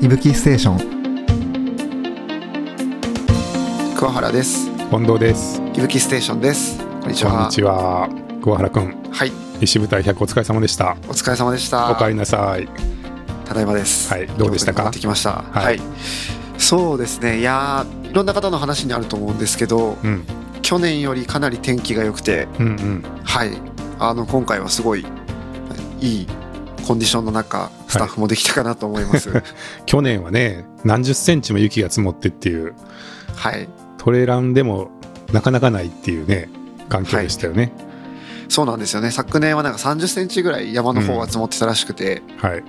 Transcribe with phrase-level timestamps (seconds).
[0.00, 0.78] いぶきステーション。
[3.96, 4.70] 桑原です。
[4.90, 5.60] 近藤です。
[5.74, 6.78] いぶきステーションです。
[6.78, 7.32] こんにちは。
[7.32, 8.08] こんにちは。
[8.40, 9.02] 桑原くん。
[9.10, 9.32] はい。
[9.60, 10.96] 石舞台100お疲れ様でした。
[11.08, 11.90] お疲れ様でした。
[11.90, 12.68] お帰りなさい。
[13.44, 14.08] ただいまです。
[14.12, 14.28] はい。
[14.28, 14.84] どうでしたか？
[14.84, 15.42] 戻ってきました。
[15.42, 15.64] はい。
[15.64, 15.80] はい、
[16.58, 17.40] そうですね。
[17.40, 20.22] いやーいろんな方の話にあると思うんですけどうん。
[20.62, 23.04] 去年よりかなり天気が良くてうんうん。
[23.24, 23.50] はい。
[23.98, 25.04] あの今回はすごい
[26.00, 26.26] いい
[26.88, 29.28] コンディションの中スタッフもできたかなと思います。
[29.28, 29.42] はい、
[29.84, 32.74] 去年はね何十センチも雪が積もってっていう。
[33.98, 34.90] トレランでも
[35.30, 36.48] なかなかないっていうね
[36.88, 37.72] 環境でしたよね。
[38.48, 39.10] そうなんですよね。
[39.10, 42.64] 昨年はなんか30センチぐらい山の方は積もってたらしくて、はい。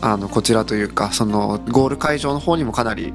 [0.00, 3.14] あのこちらというかそのゴール会場の方にもかなり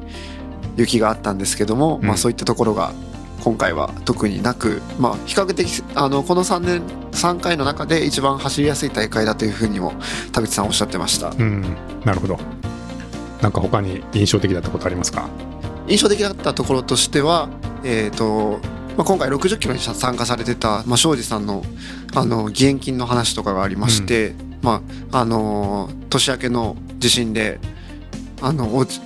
[0.78, 2.08] 雪があったんですけども、うん。
[2.08, 2.94] まあ、そういったところが
[3.44, 9.94] 今回は特になく、まあ、比較的あのこの3年3回の中で一番走りやすい大会だというふうにも
[10.32, 11.30] 田口さんおっしゃってました。
[11.30, 11.62] うん
[12.06, 12.40] なるほど。
[13.42, 15.28] なんか他に印象的だったことありますか？
[15.88, 17.50] 印象的だったところとしては、
[17.84, 18.60] えーと
[18.96, 21.64] まあ、今回60キロに参加されてた、まあ、庄司さんの
[22.16, 27.60] あの義援金の話とかがありまして、まああのー年明けの地震で
[28.42, 29.02] あのおうち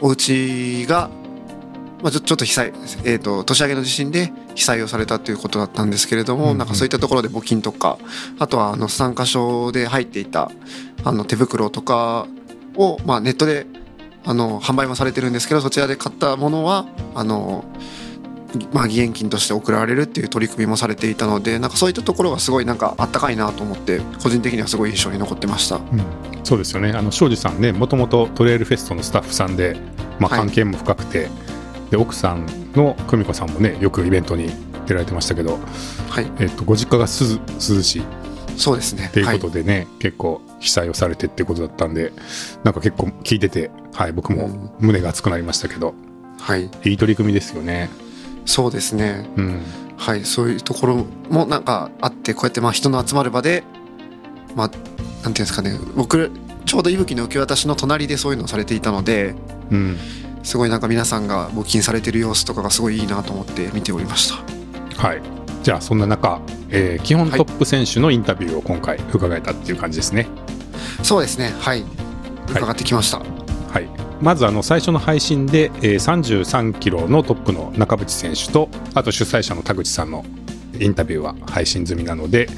[0.00, 1.10] お家が、
[2.02, 2.72] まあ、ちょちょっと被災、
[3.04, 6.58] えー、と年明けの地震で被災をされたということだったんですけれども、うんうん。
[6.58, 7.98] なんかそういったところで募金とか
[8.38, 10.50] あとはあの参加証で入っていた
[11.04, 12.26] あの手袋とか
[12.76, 13.66] を、まあ、ネットで
[14.24, 17.64] あの販売もされてるんですけどそちらで買ったものはあの、
[18.72, 25.76] まあ、義援金として送られるっていう取り組みもされていたのでなんかそういったところがすごいなんかあったかいなと思って個人的にはすごい印象に残ってました。
[25.76, 26.02] うん。
[26.44, 26.92] そうですよね。
[26.92, 29.76] あの庄司さんねもともとトレイルフェストのスタッフさんで、
[30.18, 30.40] まあ、はい。
[30.40, 31.28] 関係も深くて、
[31.90, 34.50] で奥さんの久美子さんもねよくイベントに
[34.86, 35.58] 出られてましたけど、
[36.08, 37.38] はい、えっと、ご実家が涼
[37.76, 38.02] 涼しい
[38.58, 39.06] そうですね。
[39.06, 42.12] っていうことでね、結構被災をされてってことだったんで
[42.64, 44.70] なんか結構聞いてて、はい、僕もうん。
[44.80, 45.94] 胸が熱くなりましたけど、
[46.40, 47.88] はい、はい、いい取り組みですよね。
[48.44, 49.30] そうですね。
[49.36, 49.62] うん。
[49.96, 53.64] はいそういうところもなんかあってこうやってまあ人の集まる場で
[54.54, 55.78] まあなんていうんですかね。
[55.96, 56.30] 僕
[56.64, 59.34] ちょうど息吹の受け渡しの隣でそういうのをされていたので
[59.70, 59.98] うん
[60.42, 64.36] すごいなんか皆さんが募金されてる様子とかがすごいいいなと思って見ておりました。
[65.02, 65.22] はい、
[65.62, 66.40] じゃあそんな中、
[66.70, 70.26] えー基本トップ選手のインタビューを今回伺えたっていう感じですね。
[71.02, 71.54] そうですね。
[71.60, 71.84] はい。
[72.50, 73.18] 伺ってきました。
[73.18, 73.88] はい、
[74.20, 80.24] まずあの最初の配信で、えー33キロのトップの中渕選手とあと主催者の田口さんの
[80.80, 82.48] インタビューは配信済みなので、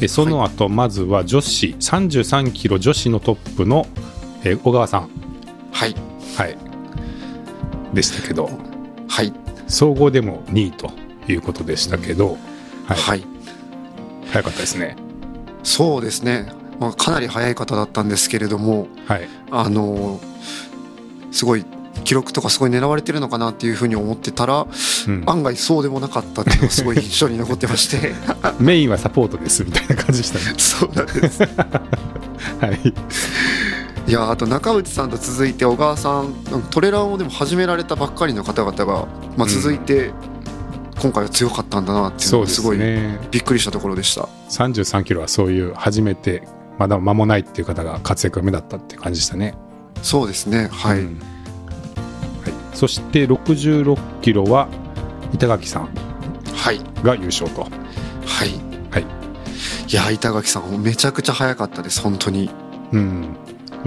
[0.00, 3.86] えーその後、まずは女子33キロ女子のトップの、
[4.44, 5.10] えー小川さん、
[5.72, 5.94] はい。
[6.36, 6.58] はい、
[7.96, 8.48] でしたけど。
[9.08, 9.32] はい。
[9.66, 10.92] 総合でも2位と
[11.26, 12.38] いうことでしたけど、
[12.86, 12.98] はい。
[12.98, 13.24] はい。
[14.30, 14.96] 早かったですね。
[15.66, 19.28] そうですね、まあ、かなり早い方だったんですけれどもはい。
[19.50, 20.20] あの
[21.32, 21.64] すごい
[22.04, 24.66] 記録とかすごい狙われてるのかなっていうふうに思ってたら
[25.08, 25.24] うん。
[25.26, 28.14] 案外そうでもなかったっていうのがすごい印象に残ってまして。
[28.60, 30.54] メインはサポートですみたいな感じでしたね。
[30.58, 31.42] そうなんです。
[32.60, 32.94] はい
[34.06, 36.32] いやあと中内さんと続いて小川さん
[36.70, 40.12] トレランをでも始められたばっかりの方々が、まあ、続いて
[41.02, 43.18] 今回は強かったんだなっていうすのがすごいね。
[43.30, 44.28] びっくりしたところでした。
[44.48, 46.42] 33キロはそういう初めて
[46.78, 49.54] まだ間もないっていう方が活躍が目立ったって感じでしたね。
[50.02, 51.18] そうですねはい、うん。
[51.18, 51.20] は
[52.48, 54.68] い、そして66キロは
[55.34, 55.88] 板垣さん
[56.54, 56.80] はい。
[57.02, 57.62] が優勝と。
[57.62, 57.70] はい。
[58.90, 59.04] はい。
[59.88, 62.50] いや板垣さんめちゃくちゃ早かったです本当に。
[62.92, 63.36] うん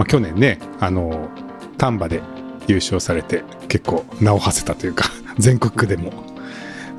[0.00, 1.28] まあ、去年ねあの
[1.76, 2.22] 丹波で
[2.66, 5.04] 優勝されて結構名を馳せたというか
[5.38, 6.10] 全国区でも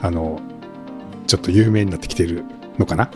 [0.04, 0.40] あの
[1.26, 2.44] ちょっと有名になってきてる
[2.78, 3.10] のかな？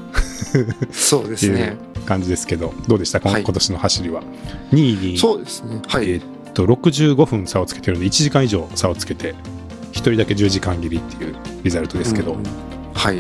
[0.92, 1.78] そうですね。
[2.08, 3.20] 感じですけどどうでした？
[3.20, 3.44] か、はい。
[3.44, 4.24] 今年の走りは
[4.72, 5.80] ？2位にそうですね。
[5.88, 9.36] はい、えーっと65分差をつけてるので1時間以上差をつけて
[9.92, 12.44] 1人だけ10時間切りっていうリザルトですけど、うん。
[12.96, 13.20] はい。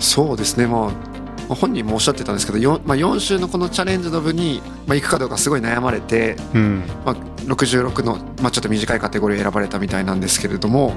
[0.00, 0.66] そうですね。
[0.66, 1.07] まあ
[1.48, 10.94] まあ本人もおっしゃってたんですけど 4,、まあ、4週のこのチャレンジの部に、まあ、行くかどうかすごい悩まれて、うんまあ、66の、まあ、ちょっと短いカテゴリーを選ばれたみたいなんですけれども、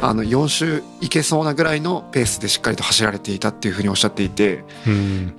[0.00, 5.34] あの4週行けそうなぐらいのペースでしっかりと走られていたっていうふうにおっしゃっていてうん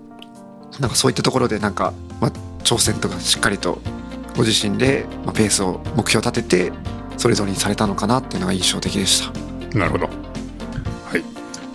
[0.79, 2.31] なんかそういったところでなんか、まあ、
[2.63, 3.79] 挑戦とかしっかりと
[4.35, 6.71] ご自身で、まあ、ペースを目標を立てて
[7.17, 9.77] それぞれにされたのかなっていうのが印象的でした。
[9.77, 10.34] なるほど。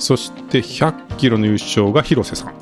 [0.00, 0.02] はい。
[0.02, 2.54] そして100キロの優勝が広瀬さん。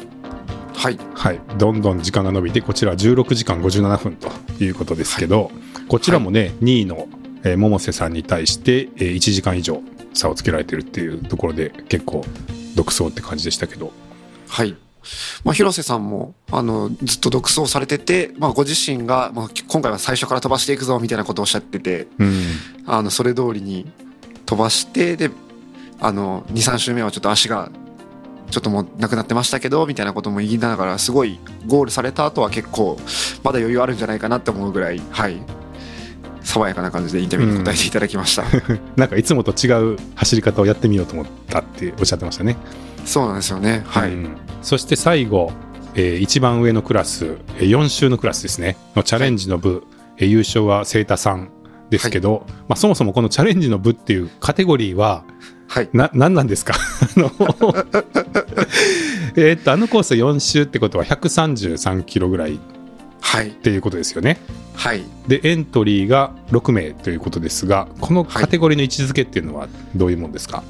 [0.74, 1.40] はいはい。
[1.56, 4.28] どんどん時間が伸びて、こちら16時間57分と
[4.62, 5.50] いうことですけど、
[5.88, 7.08] こちらもね、2位の、
[7.44, 9.82] えー百瀬さんに対して、えー1時間以上
[10.14, 12.24] 差をつけられてるっていうところで結構
[12.74, 13.92] 独走って感じでしたけど、
[14.48, 14.76] はい
[15.44, 22.42] まあ、広瀬さんもあのずっと独走されてて、まあ、ご自身が、まあ、今回は最初から飛ばしていくぞみたいなことをおっしゃっててうん
[22.86, 23.90] あのそれ通りに
[24.46, 25.30] 飛ばしてで
[26.00, 27.70] あの23周目はちょっと足が
[28.50, 32.98] ちょっともうなくなってましたけどみたいなことも言いながらすごいゴールされた後は結構
[33.42, 35.40] まだ余裕あるんじゃないかなって思うぐらいはい。
[36.48, 38.44] 爽やかな感じでインタビューに答えていただきました、
[38.96, 42.56] なんかいつもと違う走り方をやってみようと思ったっておっしゃってましたね。
[43.04, 43.82] そうなんですよね。
[43.86, 44.36] はい、うん。
[44.62, 45.52] そして最後、
[45.94, 49.84] えー一番上のクラス、えー4周のクラスですね、のチャレンジの部、
[50.16, 51.50] えー優勝は清田さん
[51.90, 55.24] ですけど、まあ、そもそもこのチャレンジの部っていうカテゴリーは、
[55.68, 55.88] はい。
[55.92, 56.74] な、何なんですか？
[56.74, 57.30] あの、
[59.36, 62.58] えーっと、あのコース4周ってことは133キロぐらいっ
[63.20, 63.50] はい。
[63.50, 64.38] ていうことですよね。
[64.74, 65.02] はい。
[65.26, 70.62] で、エントリーが6名ということですが、このカテゴリーの位置づけっていうのはどういうもんですか、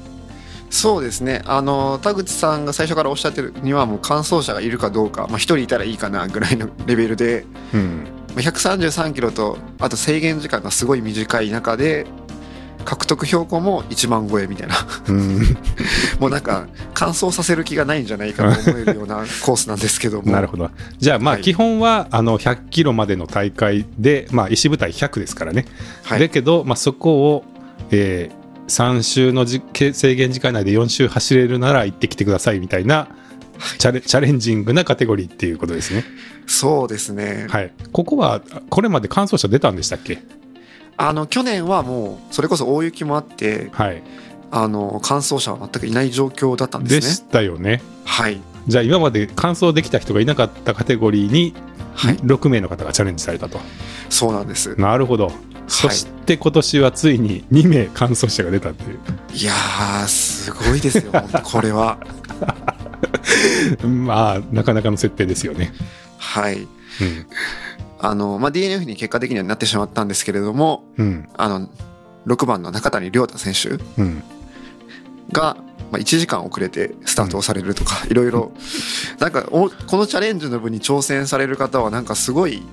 [0.69, 1.41] そうですね。
[1.45, 8.03] あの田口さんが最初からおっしゃってるにはもう完走者がいるかどうか、まあ、1人いたらいいかなぐらいのレベルでうん。
[8.35, 12.05] まあ133キロとあと制限時間がすごい短い中で
[12.85, 14.75] 獲得標高も1万超えみたいな
[15.09, 15.39] うん、
[16.19, 20.71] もうなんか完走させる気がないんじゃないかと思えるようなコースなんですけどもなるほど。
[20.97, 25.65] じゃあまあはい基本はあの100キロまでの大会で、まあ、石舞台100ですからね。
[26.03, 27.43] はいだけど、まあ、そこを、
[27.91, 28.29] え
[28.67, 33.07] 3周のじ制限時間内で4周走れるなら行ってきてくださいみたいな
[33.77, 36.05] チャレチャレンジングなカテゴリーっていうことですね。
[36.47, 37.71] そうですね、はい。
[37.91, 40.19] ここはこれまで完走者出たんでしたっけ？
[41.01, 44.03] あの去年はもうそれこそ大雪もあってはい。
[44.51, 47.81] あの完走者は全くいない状況だったんでですねしたよね。
[48.03, 51.53] はいじゃあ今まで完走できた人がいなかったカテゴリーに
[51.93, 53.59] はい6名の方がチャレンジされたと。
[54.09, 55.31] そうなんですなるほど。
[55.67, 58.99] そして今年はついに2名完走者が出たっていう。
[59.33, 61.11] いやーすごいですよ
[61.43, 61.99] これは
[63.85, 65.71] まあ、なかなかの設定ですよね。
[66.17, 66.67] はいうん。
[67.99, 71.29] あの、まあ、DNF に結果的にはなってしまったんですけれどもうん。
[71.35, 71.69] あの
[72.25, 73.69] 6番の中谷亮太選手
[74.01, 74.23] うん。
[75.31, 75.57] が、
[75.91, 78.51] まあ、1時間遅れてスタートをされるとか、いろいろ
[79.19, 82.63] なんかおこのチャレンジの部に挑戦される方はなんかすごい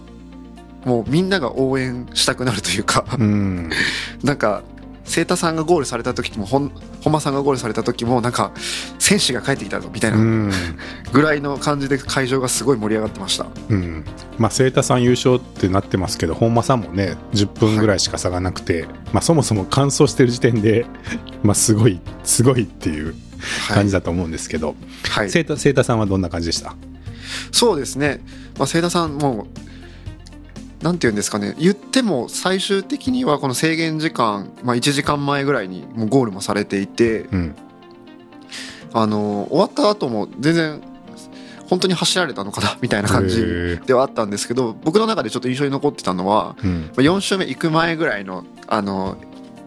[0.85, 3.71] もうみんなが応援したくなるというか、うん。
[4.23, 4.63] なんか
[5.07, 6.71] 清田さんがゴールされた時も本
[7.01, 8.53] 本間さんがゴールされた時もなんか
[8.99, 10.53] 選手が帰ってきたぞみたいうなん。
[11.13, 13.47] ぐらいの感じで会場がすごい盛り上がってました。
[13.69, 14.05] うん。
[14.39, 20.85] まあ、清田さん優勝ってなってますけど、本間さんもね、10分ぐらいしか差がなくて、まあ、そもそも完走してる時点で、
[21.43, 23.15] まあ、すごい、すごいっていう
[23.69, 23.77] はい。
[23.77, 24.75] 感じ、だと思うんですけど、
[25.11, 26.75] はい、清田、清田さんはどんな感じでした？
[27.53, 28.21] そうですね、
[28.59, 29.47] まあ、清田さんも
[30.83, 37.57] なんて言うんですかね言っても最終的にはこの制限時間、まあ、1時間前ぐらいにもうゴールもされていてうん。
[38.93, 40.81] あの終わった後も全然
[41.69, 46.81] 本当に走られたのかな みたいな感じではあったんですけど僕の中でちょっと印象に残ってたのはうん。
[46.83, 49.17] まあ4周目行く前ぐらいのあの、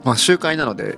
[0.03, 0.97] まあ、周回なので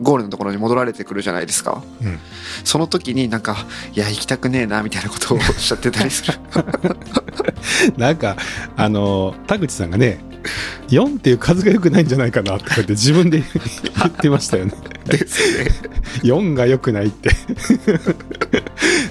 [0.00, 2.18] ゴールのところに戻られてくるじゃないですかうん。
[2.64, 3.56] その時になんか
[3.94, 6.34] 「いや行きたくねえな」みたいなことをおっしゃってたりする
[7.96, 8.36] なんか、
[8.76, 10.18] あの、田口さんがね、
[10.88, 13.42] 4っていう数が良くないんじゃないかなとか言って自分で
[13.96, 14.72] 言ってましたよね。
[15.06, 15.70] ですね
[16.22, 17.30] 4が良くないって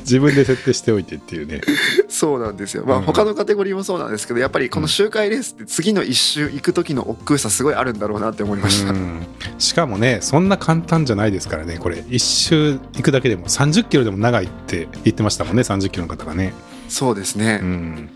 [0.01, 1.61] 自分で設定しておいてっていうね。
[2.09, 2.83] そうなんですよ。
[2.85, 8.91] まあうん他のカテゴリーもそうなんですけど、やっぱりこの周回レースって次の一周行く時の億劫さすごいあるんだろうなって思いました。
[8.91, 9.25] うん
[9.57, 16.53] しかもね、そんな簡単じゃないですからね、これ、一周行くだけでも30キロでも長いって言ってましたもんね、30キロの方がね。
[16.89, 17.59] そうですね。
[17.61, 18.09] うん、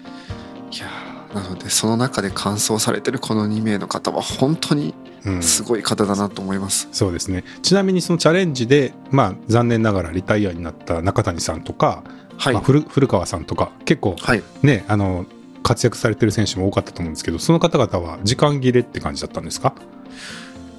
[1.34, 4.96] なのでその中で完走されてるこの2名の方は本当に
[5.26, 6.88] うんすごい方だなと思います。
[6.92, 7.44] そうですね。
[7.62, 12.04] ちなみにそのチャレンジで、まあ、残念ながらリタイアになった中谷さんとか、
[12.38, 12.54] はい。
[12.54, 14.44] まあ、古古川さんとか、結構はい。
[14.64, 15.26] ね、あの、
[15.62, 19.74] 活躍されてる選手も多かったと思うんですけど、その方々は時間切れって感じだったんですか？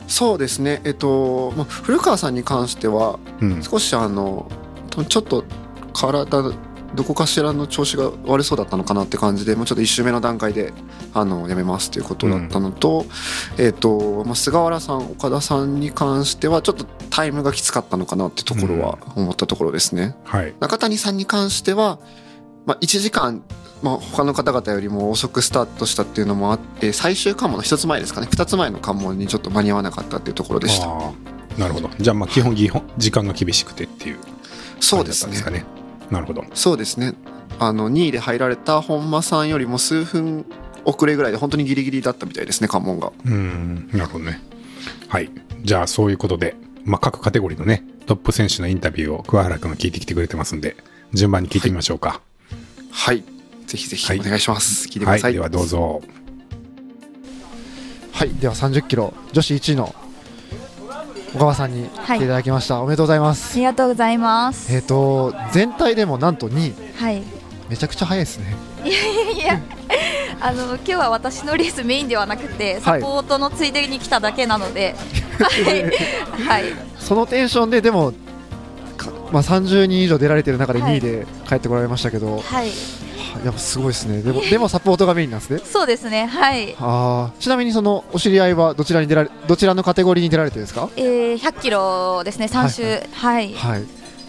[0.09, 0.81] そうですね。
[0.85, 3.63] えっと、まあ、古川さんに関してはうん。
[3.63, 4.51] 少しあの
[5.09, 5.45] ちょっと
[5.93, 6.41] 体
[6.95, 10.73] どこかしらの調子が悪そうだったのかなって感じでもうちょっと1周目の段階で
[11.15, 13.07] あのやめますということだったのと,、
[13.59, 20.17] えっとまあ、菅原さん岡田さんに関してはちょっとタイムがきつかったのかなってところは思ったところですね。
[20.25, 20.55] はい。
[20.61, 21.99] 中谷さんに関しては、
[22.67, 23.43] まあ、1時間、
[23.83, 30.87] まあ、他の方々よりも遅くスタートしたっていうのもあって最終関門の1つ前ですかね2つ前の関門にちょっと間に合わなかったっていうところでした。
[31.59, 31.91] なるほど。
[31.99, 34.19] じゃあ、まあ、基本、基本時間が厳しくてっていう
[34.81, 35.65] そうですね
[36.11, 36.45] なるほど。
[36.55, 37.15] そうですね
[37.59, 40.47] あの2位で入られた本間さんよりも数分
[40.85, 44.41] 遅れぐらいで本当にギリギリだったみたいですね関門がうん、なるほどね。
[45.09, 45.31] はい。
[45.63, 50.77] じゃあ、そういうことで、まあ、各カテゴリーのね、トップ選手のインタビューを桑原君が聞いてきてくれてますんで、
[51.13, 52.21] 順番に聞いてみましょうか。
[52.91, 53.23] はい。
[53.67, 54.87] ぜひぜひはいお願いします。
[54.89, 55.33] 聞いてくはい、ださい。
[55.35, 56.01] ではどうぞ。
[58.13, 59.95] はい、では30キロ女子1位の
[61.33, 62.19] 小川さんに来てい。
[62.21, 63.55] ただきました、おめでとうございます。
[63.55, 64.75] ありがとうございます。
[64.75, 66.75] えっ、と全体でもなんと2位。
[66.97, 67.23] はい。
[67.69, 68.57] めちゃくちゃ速いですね。
[68.85, 69.61] いや、
[70.41, 74.97] あの今日は私のレースメインではなくて、サポートのついでに来ただけなので、
[75.39, 75.83] はい、
[76.43, 76.65] はい、
[76.99, 78.13] そのテンションででも
[78.97, 82.71] かまあ、30人以上出られてる中で2位で帰ってこられましたけど、ははい、
[83.45, 84.23] やっぱすごいですね。
[84.23, 85.61] でもでもサポートがメインなんですね。
[85.65, 86.75] そうですね、はい。
[86.79, 87.41] あー。
[87.41, 90.89] ちなみにそのお知り合いはどちらに出られどちらのカテゴリーに出られてるんですか？
[90.97, 93.85] えー、100キロですね、3周、はい、はい。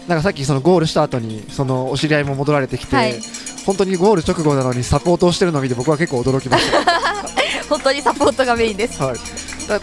[0.08, 3.20] なんかさっきそのゴールした後にそのお知り合いも戻られてきて、はい。
[3.64, 6.82] 本当にゴール直後なのにサポートをしてるのを見て僕は結構驚きました。
[7.70, 9.00] 本当にサポートがメインです。
[9.00, 9.16] はい、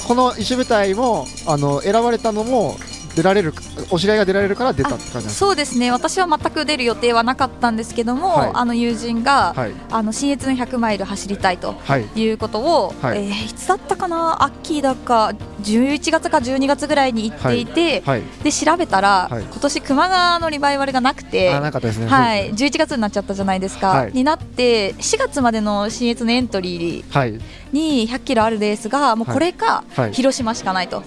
[0.05, 2.77] この石舞台もあの選ばれたのも
[3.19, 3.53] 出られる
[3.89, 8.51] お知り合いが出られるから出たって感じそうですね、私は全く出る予定はなかったんですけども、はい。
[8.53, 9.73] あの友人が、はい。
[9.91, 12.05] あの新越の100マイル走りたいとはい。
[12.15, 13.25] いうことを、はい。
[13.25, 15.33] えーいつだったかな、秋だか
[15.63, 18.23] 11月か12月ぐらいに行っていて、はい。
[18.43, 19.43] で調べたら、はい。
[19.43, 21.53] 今年球磨川のリバイバルがなくて。
[21.53, 21.91] あなかね。
[22.07, 24.13] はい、11月になっちゃったじゃないですか、はい。
[24.13, 27.39] になって4月までの新越のエントリーはい。
[27.71, 30.13] に100キロあるレースがもうこれかはい。
[30.13, 31.03] 広島しかないと、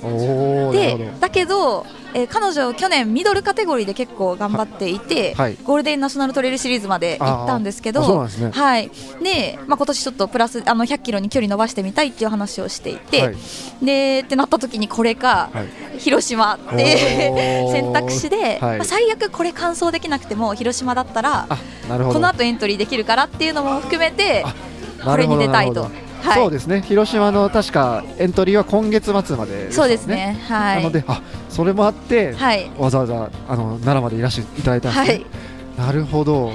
[0.73, 5.57] でだけど、えー彼女去年ミドルカテゴリーで結構頑張っていて、はい。
[5.65, 8.51] ゴールデンナショナルトレイルシリーズまで行ったんですけあーあそうなどんですね。
[8.51, 8.91] はい。
[9.23, 13.37] でまあ、今年ちょっとプラスあの100キロに距離伸ばしてみたいっていう話をしていて、はい。
[13.83, 15.99] でってなった時にこれか、はい。
[15.99, 16.97] 広島って
[17.73, 18.79] 選択肢で、はい。
[18.79, 21.47] まあ、最悪これ完走できなくても広島だったら
[21.89, 24.55] この後エントリーできるからっていうのも含めてあ
[25.05, 25.91] これに出たいと
[26.23, 26.41] はい。
[26.41, 26.83] そうですね。
[26.83, 30.39] 広島の確かエントリーは今月末までそうですね。
[30.49, 32.71] はないのであそれもあって、はい。
[32.79, 35.25] わざわざあの奈良までいらしていただいたんですね、
[35.79, 35.87] はい。
[35.87, 36.53] なるほど。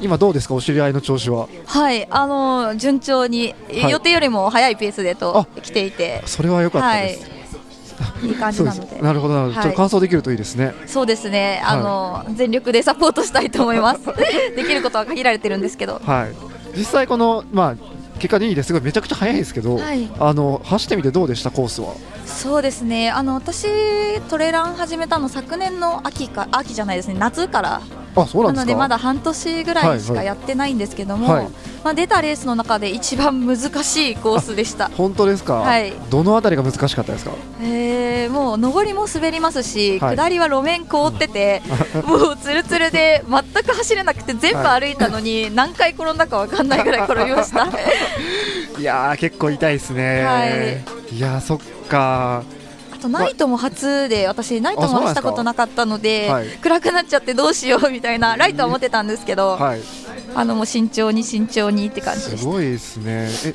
[0.00, 0.54] 今どうですか？
[0.54, 1.48] お知り合いの調子は？
[1.66, 2.06] はい。
[2.10, 3.90] あの順調に、はい。
[3.92, 6.22] 予定よりも早いペースでと来ていて。
[6.26, 7.30] それは良かったはいです、
[8.26, 8.32] い。
[8.32, 8.98] い感じなので。
[8.98, 9.02] す。
[9.02, 9.62] なるほどなるほど、はい。
[9.62, 10.74] ちょっと完走できるといいですね。
[10.86, 11.62] そうですね。
[11.64, 14.00] あの、全力でサポートしたいと思います。
[14.56, 16.02] できることは限られてるんですけど。
[16.04, 16.76] はい。
[16.76, 17.76] 実際このまあ
[18.18, 20.08] 結果2位ですごいめちゃくちゃ速いですけど、はい。
[20.18, 21.50] あの走ってみてどうでした？
[21.50, 21.94] コースは。
[22.24, 23.10] そうですね。
[23.10, 23.66] あの私
[24.28, 27.16] トレラン始めたの昨年の秋か秋じゃないですね。
[27.18, 27.82] 夏から
[28.22, 28.60] あそうなですか？
[28.60, 31.48] なんのでまだ半年ぐらいしかやってないんですけども、はい。
[31.84, 34.88] まあ、出たレースの中で一番難しいコースでした。
[34.96, 35.92] 本当ですか、はい。
[36.08, 37.32] どのあたりが難しかったですか？
[37.62, 40.16] えー、もう上りも滑りますし、はい。
[40.16, 41.62] 下りは路面凍ってて、
[42.06, 47.66] もうつるつるで全く走れなくて全部歩いたのに何回転んだか分かんないぐらい転びました。
[48.78, 51.20] いやー結構痛いですね、、はい。
[51.20, 52.63] やーそっかあ
[53.04, 56.48] とナイトも初で私ナイトも走ったことなかったのではい。
[56.60, 59.80] 暗くなっちゃってどうしようみたいなライトは持ってたんですけど、はい。
[60.34, 62.44] あのもう慎重に慎重にって感じです。
[62.44, 63.28] ごいですね。
[63.44, 63.54] え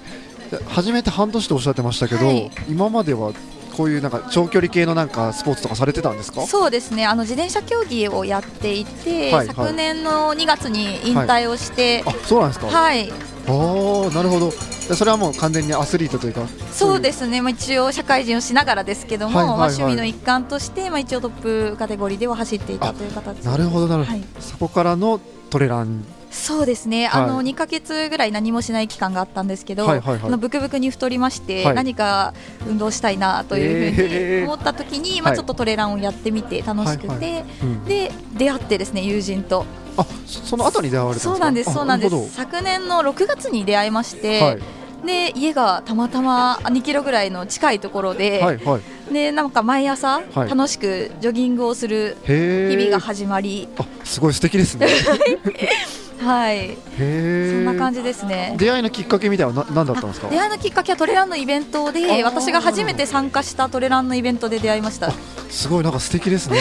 [0.68, 2.52] 初めて半年とおっしゃってましたけど、はい。
[2.68, 3.34] 今までは
[3.80, 6.42] こういうなんか長距離系のなんかスポーツとかされてたんですか？
[6.42, 7.06] そうですね。
[7.06, 9.56] あの自転車競技をやっていて、はいはい。
[9.56, 14.50] 昨年の2月に引退をして、あそうなんですか、はい、あーなるほど。
[14.50, 16.46] でそれはもう完全にアスリートというか？
[16.74, 19.60] そうですね、まあ、一応社会人をしながらですけども、はいはいはい。
[19.60, 21.32] まあ、趣味の一環として、まあ、一応トッ
[21.72, 24.28] プカテゴリーでは走っていたという形なるほどなるほど、はい。
[24.42, 27.24] そこからのトレランそうですね、はい。
[27.24, 30.22] あの2か月ぐらい何もしない期間があったんですけど、はいはいはい。
[30.26, 31.76] あのブクブクに太りまして、はい。
[31.76, 32.34] 何か
[32.68, 34.40] 運動したいなというふうえー。
[34.42, 35.38] に思った時に、まあ、はい。
[35.38, 37.86] ちょっとトレランをやってみて楽しくて、はいうん。
[37.86, 39.66] で出会ってですね友人と。
[39.98, 41.32] あそその後に出会われたんですか？
[41.32, 42.34] そうなんですあそうなんです。
[42.34, 44.60] 昨年の6月に出会いまして、はい。
[45.06, 49.14] で家がたまたま2キロぐらいの近いところで、はいはい。
[49.14, 50.50] でなんか毎朝はい。
[50.50, 54.88] 楽しくジョギングをする日々が始まり、あすごい素敵ですね
[56.20, 58.56] はい、へえそんな感じですね。
[58.58, 60.28] 出会いのきっかけみたいなな何だったんですか？
[60.28, 65.12] 出会いのきっかけはトレランのイベントで私が初めて参加したトレランのイベントで出会いました。
[65.50, 66.60] すごいなんか素敵ですね。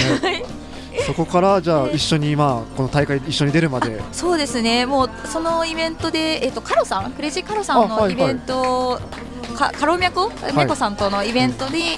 [1.07, 4.01] そこからじゃあ一緒にまあこの大会一緒に出るまで。
[4.13, 4.87] そうですね。
[4.87, 7.13] もうそのイベントで、えっとカロさん？
[7.13, 9.01] クレイジーカロさんのイベント、
[9.57, 10.31] かカロミャコ？
[10.55, 11.97] メコさんとのイベントに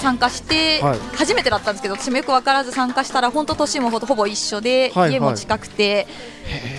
[0.00, 0.98] 参加して、はい。
[1.16, 5.12] 初めてだったんですけど私もよく分からず参加したら本当年もほほぼ一緒で、はいはい。
[5.12, 6.06] 家も近くて。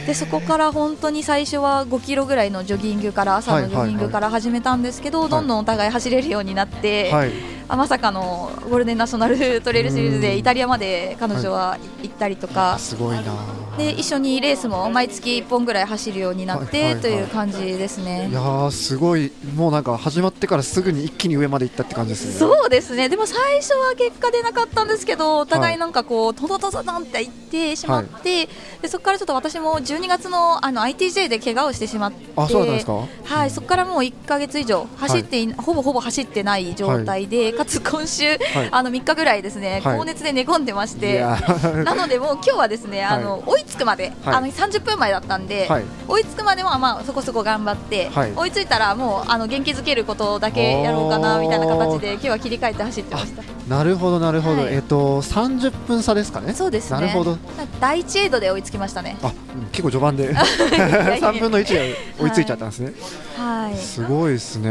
[0.06, 7.32] でそこから本当に最初は5キロぐらいのジョギングから朝のジョギングから始めたんですけど、どんどんお互い走れるようになって、はい
[7.72, 13.34] あまさかのゴールデンナショナルトレイルシリーズでイタリアまで彼女は行ったりとか、すごいな。
[13.78, 18.28] で一緒にレースも毎月1本ぐらい走るようになって、はいはいはいという感じですね。
[18.30, 18.42] いや。
[18.42, 22.34] ーすごいもうなんか始まってからすぐに一気に上まで行ったって感じですね。
[22.34, 23.08] そうですね。
[23.08, 28.50] でも最初は結果出なかったんですけどお互いなんかこうトドトドドンっていってしまって、
[28.82, 33.08] でそこからちょっと私も12月のあの ITJ で怪我をしてしまってあそうなんですか？
[33.24, 38.38] はい、そこからもう1か月以上走ってい、ほぼほぼ走ってない状態で、かつ今週、
[38.72, 39.98] あの3日ぐらいですね、はい。
[39.98, 41.20] 高熱で寝込んでましいて、
[41.86, 44.36] なのでもう今日はですね、あの追いつくまで、はい。
[44.36, 45.84] あの30分前だったんで、はい。
[46.08, 48.34] 追いつくまではまあそこそこ頑張って、はい。
[48.36, 53.44] 追いついたらもうあの元気づけることだけやろうかなみたいな形で今日は切り替えて走ってました。
[53.68, 54.74] なるほどなるほど、はい。
[54.74, 56.54] えっ、と30分差ですかね？
[56.54, 57.00] そうですね。
[57.00, 57.38] なるほど。
[57.80, 59.18] 第一エイドで追いつきましたね。
[59.22, 59.32] あ
[59.72, 62.94] 結構序盤で いやいや3分の1で追いついちゃったんですね、
[63.38, 63.78] はい。
[63.78, 64.70] すごいですね。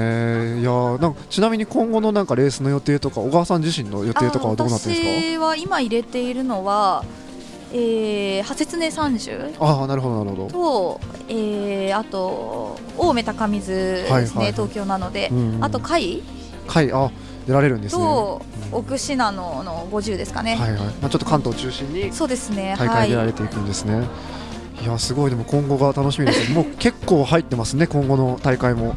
[0.61, 7.05] いやーなんかちなみに今後のなんかレースの予定とか小川さん自身の予定とかはどうなってるんです私は今入れているのは、
[7.73, 10.51] えー、派切ね三十かああなるほどなるほど。
[10.51, 14.37] と、えー、あと青梅高水ですね、はいはい。
[14.37, 16.23] はい東京なので、うんあと甲斐
[16.67, 17.11] はいあ
[17.47, 18.03] 出られるんですね。
[18.03, 20.81] と奥信濃の50ですかね、はいはい。
[21.01, 24.05] まあ、ちょっと関東を中心にそうですね大会出られていくんですね、
[24.83, 25.31] い、やすごい。
[25.31, 26.53] でも今後が楽しみです。
[26.53, 28.95] もう結構入ってますね今後の大会も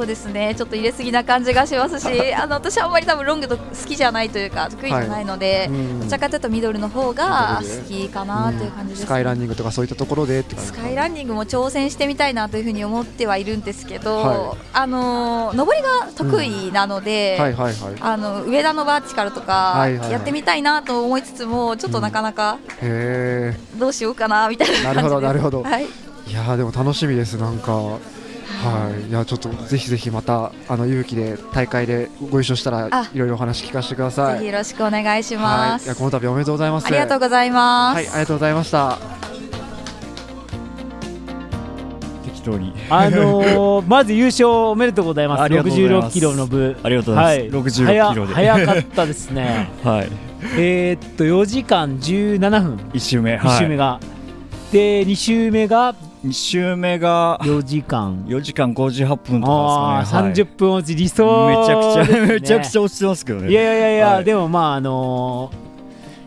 [0.00, 0.54] そうですね。
[0.56, 6.00] ちょっと入れすぎな感じがしますし あの私はあんまり多分ロングと好きじゃないというか得意じゃないので、うん。
[6.00, 17.94] どちらかというとミドルの方が好きかなという感じです、スカイランニングとかそういったところでスカイランニングも挑戦してみたいなというふうに思ってはいるんですけど、はあの上りが得意なので、はいはいはい。
[18.00, 20.12] あの上田のバーチカルとかはいはいはい。
[20.12, 25.62] やってみたいなと思いつつもちょっとなかなかへどうしようかなみたいな感じなるほどなるほど。
[25.62, 27.98] はい、えいやーでも楽しみですなんか
[28.62, 29.08] はい。
[29.08, 33.08] いやちょっとぜひぜひまたあの勇気で大会でご一緒したらあ。
[33.12, 34.38] いろいろお話聞かせてください。
[34.38, 35.42] ぜひよろしくお願いしはい。
[35.42, 36.86] いやます、この度おめでとうございます。
[36.86, 38.98] ありがとうございます、はいありがとうございました。
[42.24, 42.74] 適当に。
[42.88, 45.42] あのー、 まず優勝おめでとうございます。
[45.42, 46.06] ありがとうございます。
[46.08, 46.76] 66キロの部。
[46.82, 47.56] ありがとうございます。
[47.56, 48.34] 66キロで。
[48.34, 49.70] 早早かったですね。
[49.84, 50.08] はい。
[50.56, 52.76] えーっと4時間17分。
[52.92, 53.36] 1周目。
[53.36, 54.00] 1周目が、
[54.72, 58.24] で2周目が2周目が4時間。
[58.26, 63.50] 4時間58分とかですね、30分落ち理想はい、めちゃくちゃ、めちゃくちゃ落ちてますけどね。
[63.50, 64.24] いやいやいやはい。
[64.24, 65.70] でもまああのー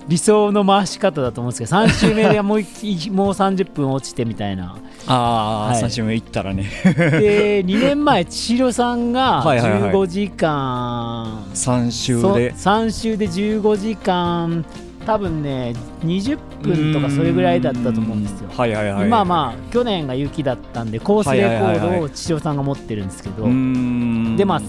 [0.08, 4.75] 理想の回し方だと思うんですけど3周目でもう一 もう30分落ちてみたいな。
[5.08, 5.82] ああ、はい。
[5.82, 6.65] 3周目行ったらね。
[6.84, 9.82] で2年前千尋さんがはいはいはい。
[9.91, 11.43] 15時間。
[11.53, 14.65] 3周そうで3周で15時間
[15.05, 18.49] 多分ね20分とかそれぐらいだったと思うんですよ。
[18.49, 19.09] はいはいはい。
[19.09, 24.61] まあまあ去年が雪だったんでコースレコードを千代さんが持ってるんですけど、でまあ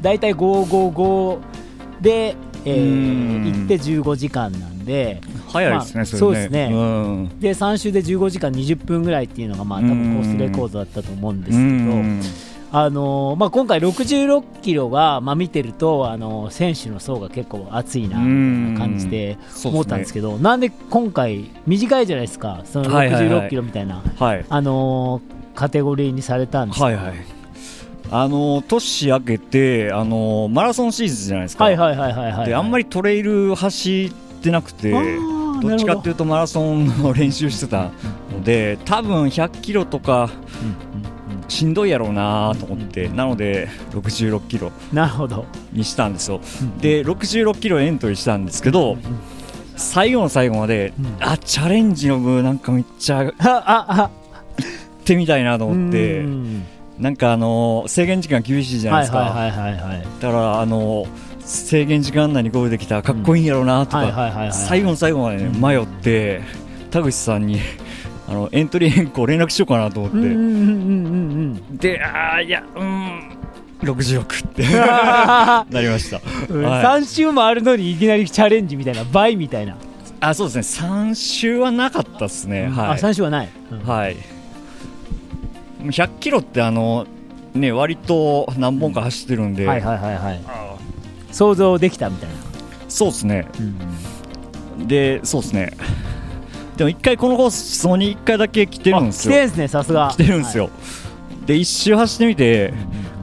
[0.00, 1.38] 大体555
[2.00, 3.44] で、えーうん。
[3.44, 6.70] 行って15時間なんで早いですね、まあそうですね。
[6.72, 7.40] うん。
[7.40, 12.20] で3周で15時間20分ぐらいっていうのがまあ多分コースレコードだったと思うんですけど、うん
[12.74, 18.74] あのーまあ、今回66キロが、まあ、見てると、あのー選手の層が結構熱いなうん。
[18.78, 23.46] 感じで思ったんですけど、なんで今回短いじゃないですかそのはいはいはい。
[23.46, 24.44] 66キロみたいな、はい。
[24.48, 27.14] あのーカテゴリーにされたんですかはいはい。
[28.10, 35.74] あの年明けてあのマラソンシーズンじゃないですか、はいはいはいはいはいであんまりりトレイル走ってなくてど。
[35.74, 37.90] っちかっていうとマラソンの練習してた
[38.32, 40.28] ので多分100キロとか
[41.52, 45.44] しんどいやろうなと思ってなので66キロなるほど。
[45.72, 46.40] にしたんですよ。
[46.80, 48.96] で66キロエントリーしたんですけど
[49.76, 51.16] 最後の最後までうん。
[51.20, 53.64] あチャレンジの部なんかめっちゃ行っあ。
[53.68, 54.10] あ
[55.04, 56.64] てみたいなとあ思ってうん。
[56.98, 61.06] なんかあの制限時間厳しいじゃないですか、はいはいはいだからあの
[61.40, 66.40] 制限時間内にゴールできたらかっこいいんやろうなとか最後の最後まで、迷って
[66.92, 67.58] 田口さんに
[68.28, 73.38] あのエントリー変更連絡しようかなと思って、うんうんであーいやうん
[73.82, 76.16] 66ってう んなりました。
[76.18, 77.02] はい。
[77.02, 79.76] 3周もあるのにいきなりチャレンジみたいな倍みたいな、
[80.20, 80.88] あそうですね。
[80.88, 83.78] 3周はなかったですね、あはい、3周はない、うん。
[83.80, 84.16] はい。
[85.82, 87.06] 100キロってあの
[87.54, 90.40] ね割と何本か走ってるんで、はいはいはいはい。
[91.32, 92.36] 想像できたみたいな、
[92.88, 93.46] そうですね。
[93.58, 95.72] うんでそうですね
[96.82, 99.34] でも一回このコースそに1回だけ来てるんですよ。
[99.34, 100.68] あ来てんすねさすが来てるんですよ、
[101.46, 102.74] で1周走ってみて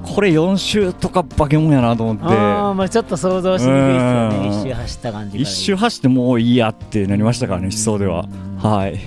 [0.01, 2.23] これ4周とか化け物やなと思って。
[2.23, 4.29] ああまあちょっと想像しにくいですようん。
[4.29, 8.29] ね一周走った感じから1周走ってもういいやってなりましたからね思想では。
[8.63, 8.69] うん。
[8.71, 8.97] はい。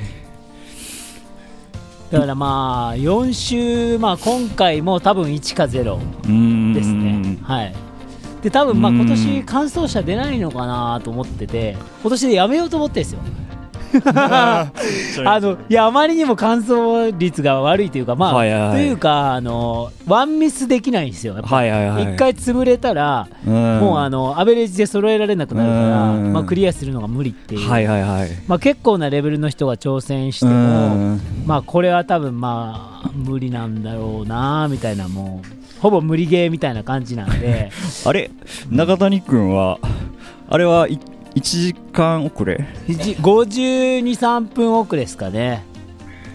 [2.11, 7.39] だからまあ4周まあ今回も多分1か0うーんですね。
[7.43, 7.75] はい。
[8.43, 9.01] で多分まあうん。
[9.01, 13.21] 今年完走者出ないのかなと思ってて今年でやめようと思ってですよ
[15.25, 18.61] あのいやあまりにも完走率が悪いというかまあ、はいはい。
[18.61, 21.57] はいというかあのワンミスできないんですよやっぱ。
[21.57, 23.53] はいはい回潰れたら、うん。
[23.81, 26.33] もうあのアベレージで揃えられなくなるから、うん。
[26.33, 28.29] まあ、クリアするのが無理っていう、はいはいはい。
[28.47, 30.55] まあ、結構なレベルの人が挑戦してうも、
[31.15, 31.21] ん。
[31.47, 37.71] まあこれは多分まあ無理なんだろうなみたいなもうほぼ無理ゲーみたいな感じなんで。
[38.07, 38.31] あれ？
[38.71, 39.79] 中谷君は
[40.49, 40.99] あれはい
[41.35, 42.67] 1時間遅れ。
[42.89, 45.65] 523分遅れですかね、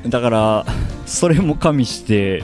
[0.08, 0.66] だから
[1.06, 2.44] それも加味して、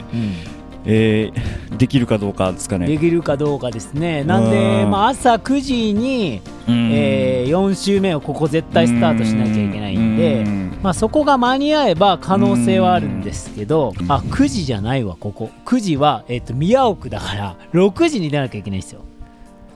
[0.86, 4.24] えーできるかどうかですかでねきるかどうかですね。
[4.24, 4.92] なんで、うん。
[4.92, 6.92] まあ、朝9時に、うん。
[6.94, 10.80] え4週目をここ絶対スタートしなきゃいけないんで、うん。
[10.82, 15.50] まあ、そこが間に合えば可能性はあるんですけど、あ9時じゃないわここ。
[15.66, 19.02] 9時は、えっと宮奥だから6時に出なきゃいけないんですよ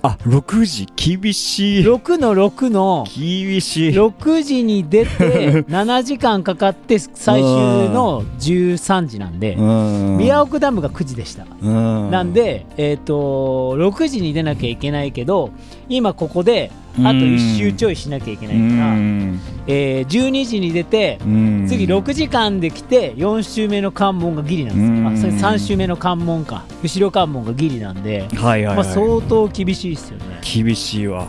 [0.03, 0.87] あ6時？
[1.21, 1.83] 厳しい。
[1.83, 3.05] 6の6の。
[3.15, 3.93] 厳しい。
[3.93, 7.43] 6時に出て 7時間かかって最終
[7.89, 10.17] の13時なんでうん。
[10.17, 11.45] 宮奥ダムが9時でした。
[11.61, 12.11] うん。
[12.11, 15.49] なんで、えっと6時に出なきゃいけないけど
[15.89, 19.39] 今ここであと1周ちょいしなきゃいけないから、うん。
[19.67, 21.65] えー12時に出てうん。
[21.67, 25.27] 次6時間で来て4周目の関門がギリなんです。
[25.27, 26.65] あそれ3周目の関門か。
[26.83, 28.75] 後ろ関門がギリなんで、はいはい、はい。
[28.77, 30.41] まあ、相当厳しいですよね。
[30.41, 31.27] 厳しいわ。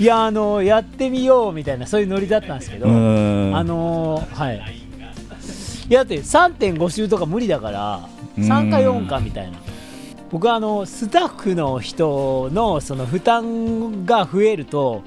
[0.00, 0.04] い。
[0.04, 3.56] やあのやってみようみたいなそういうノリだったんですけど、うん。
[3.56, 4.84] あのーはい。
[5.88, 9.58] いやだって3.5周とか無理だから3か4かみたいな
[10.34, 15.04] 僕はあのスタッフの人のその負担が増えると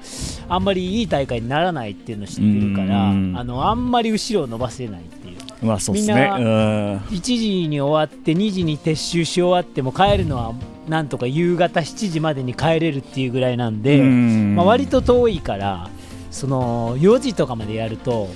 [0.48, 3.32] あんまりいい大会にならないっていうのを知ってるからあうん。
[3.34, 5.36] のあんまり後ろを伸ばせないっていう。
[5.60, 6.96] まあそうですみんなねうん。
[7.14, 10.54] 1時に終わって2時に撤収し終わっても帰るのは
[10.88, 14.56] なんとか夕方7時までに帰れるっていうぐらいなんで、うん。
[14.56, 15.90] まあ、割と遠いから
[16.30, 18.28] その4時とかまでやると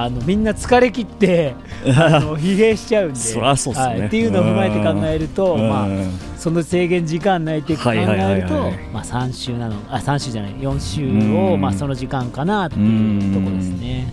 [0.00, 3.16] あのみんな疲れ切って あの疲弊しちゃうんで。
[3.16, 3.74] そそうっすね。
[3.74, 4.06] はい。
[4.06, 5.68] っていうのを踏まえて考えると、うん。
[5.68, 5.88] まあ、
[6.36, 8.72] その制限時間内で考えると、はいはいはいはい。
[8.92, 11.60] まあ、3週なのあ3週じゃない4週を、うん。
[11.60, 14.12] まあ、その時間かなっていうところですね。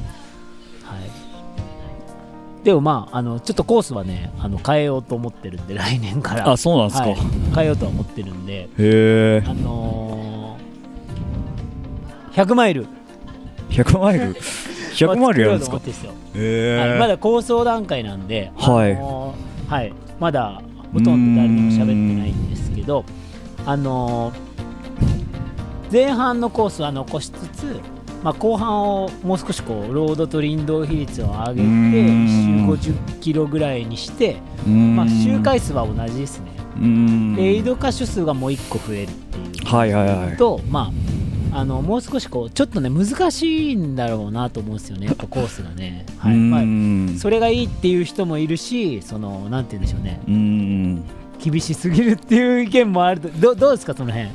[0.84, 2.66] はい。
[2.66, 6.50] でもまああのちょっとコースはねあの変えようと思ってるんで 来年から。
[6.50, 7.18] あそうなんですか、はい。
[7.54, 8.62] 変えようとは思ってるんで。
[8.62, 12.88] へえあのー、100マイル。
[13.70, 14.36] 100マイル？
[14.96, 15.80] 100マイルやるんですか。
[16.36, 18.96] えはい、まだ構想段階なんで、はい。
[18.96, 20.62] あのーはい、まだ
[20.94, 23.04] ほとんど誰にも喋ってないんですけど、
[23.66, 24.46] あのー
[25.92, 27.80] 前半のコースは残しつつ、
[28.24, 32.70] まあ、後半をもう少しこうロードと林道比率を上げてうん。
[32.70, 34.96] 1周50キロぐらいにして、うん。
[34.96, 36.52] まあ、周回数は同じですね。
[36.78, 37.36] うん。
[37.36, 39.66] で、移動箇所数がもう1個増えるっていう。
[39.66, 40.38] はいはいはい。
[40.38, 40.92] と、まあ、
[41.58, 46.06] あのもう少しこうちょっとね難しいんだろうなと思うんですよね、やっぱコースがね。
[46.18, 46.36] はい。
[46.36, 51.04] まあうんそれがいいっていう人もいるし、そのなんて言うんでしょうね、うん。
[51.40, 54.32] 厳しすぎるっていう意見もあると、どどうですか、その辺？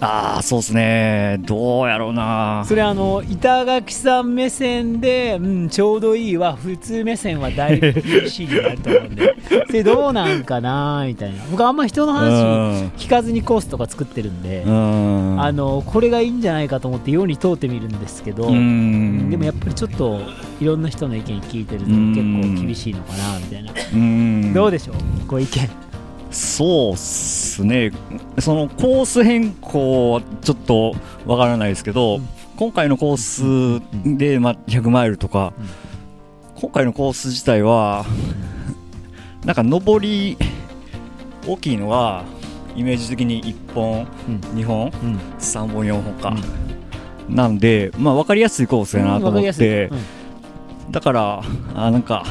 [0.00, 1.36] ああそうですね。
[1.40, 2.64] どうやろうな。
[2.66, 9.36] それあの板垣さん目線で、うん、ちょうどいいわ、普通目線はだいぶ厳しいになると思うんで、
[9.68, 12.30] それどうなんかなみたいな、僕、あんま人の話
[12.96, 14.62] 聞かずにコースとか作ってるんで。
[14.66, 15.40] うん。
[15.40, 19.30] あのこれがいいんじゃないかと思って世に通ってみるんですけど、うん。
[19.30, 20.20] でもやっぱりちょっと
[20.60, 24.52] いろんな人の意見聞いてるとうん結構厳しいのかなみたいな、うん。
[24.54, 25.89] どうでしょうご意見
[26.30, 27.90] そうっすね。
[28.38, 30.94] そのコース変更はちょっと
[31.26, 32.28] わからないですけど、うん。
[32.56, 33.82] 今回のコース
[34.16, 36.60] で、まあ、100マイルとか、うん。
[36.60, 38.04] 今回のコース自体は
[39.44, 40.36] なんか上り
[41.46, 42.24] 大きいのは
[42.76, 44.06] イメージ的に1本、
[44.54, 45.18] 2本、うん。
[45.38, 46.36] 3本4本か、
[47.28, 49.90] なんで、まあ、分かりやすいコースやなと思って、
[50.86, 50.92] うん。
[50.92, 51.42] だから
[51.74, 52.24] あなんか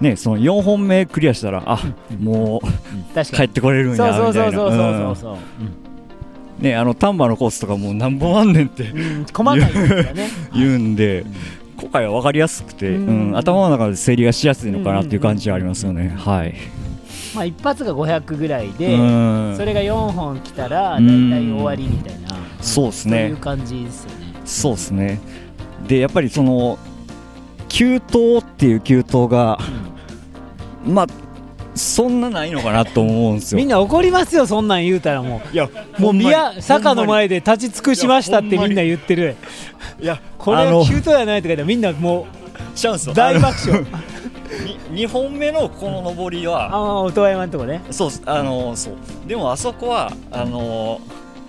[0.00, 1.78] ねその4本目クリアしたらあ
[2.18, 4.52] もう帰ってこれるんやみたいなそうそう。
[4.52, 5.16] そううん。
[5.16, 8.84] そうねあの丹波のコースとかもう何本あんねんって。
[8.84, 8.98] うん。
[8.98, 10.28] うん細かいですよね。
[10.54, 11.24] 言うんで
[11.76, 13.28] 今回は分かりやすくて、うん。
[13.28, 13.36] うん。
[13.36, 16.54] 頭の中で整理がしやすいのかなっていう感じはありますよね、はい、
[17.34, 19.54] まあ一発が500ぐらいでうん。
[19.56, 22.36] それが4本来たら大うん体終わりみたいな。
[22.60, 23.18] そうっすね。
[23.18, 24.16] そういう感じですよね。
[24.44, 25.20] そうですね。
[25.86, 26.78] でやっぱりその
[27.68, 29.58] 急登っていう急登が
[30.84, 31.06] まあ
[31.74, 33.58] そんなないのかなと思うんですよ。
[33.58, 39.36] みんな怒りますよそんなん言うたらもいやうもう宮坂の前で立ち尽くしましたってみんな言ってる。
[40.00, 42.26] いやこれは急登やないとか言みんなも
[42.90, 43.84] うんですよう大爆笑。
[44.92, 47.82] 2 本目のこの上りはああ音羽山のとこね。
[47.90, 48.94] そうあのそう。
[49.26, 51.00] でもあそこはあの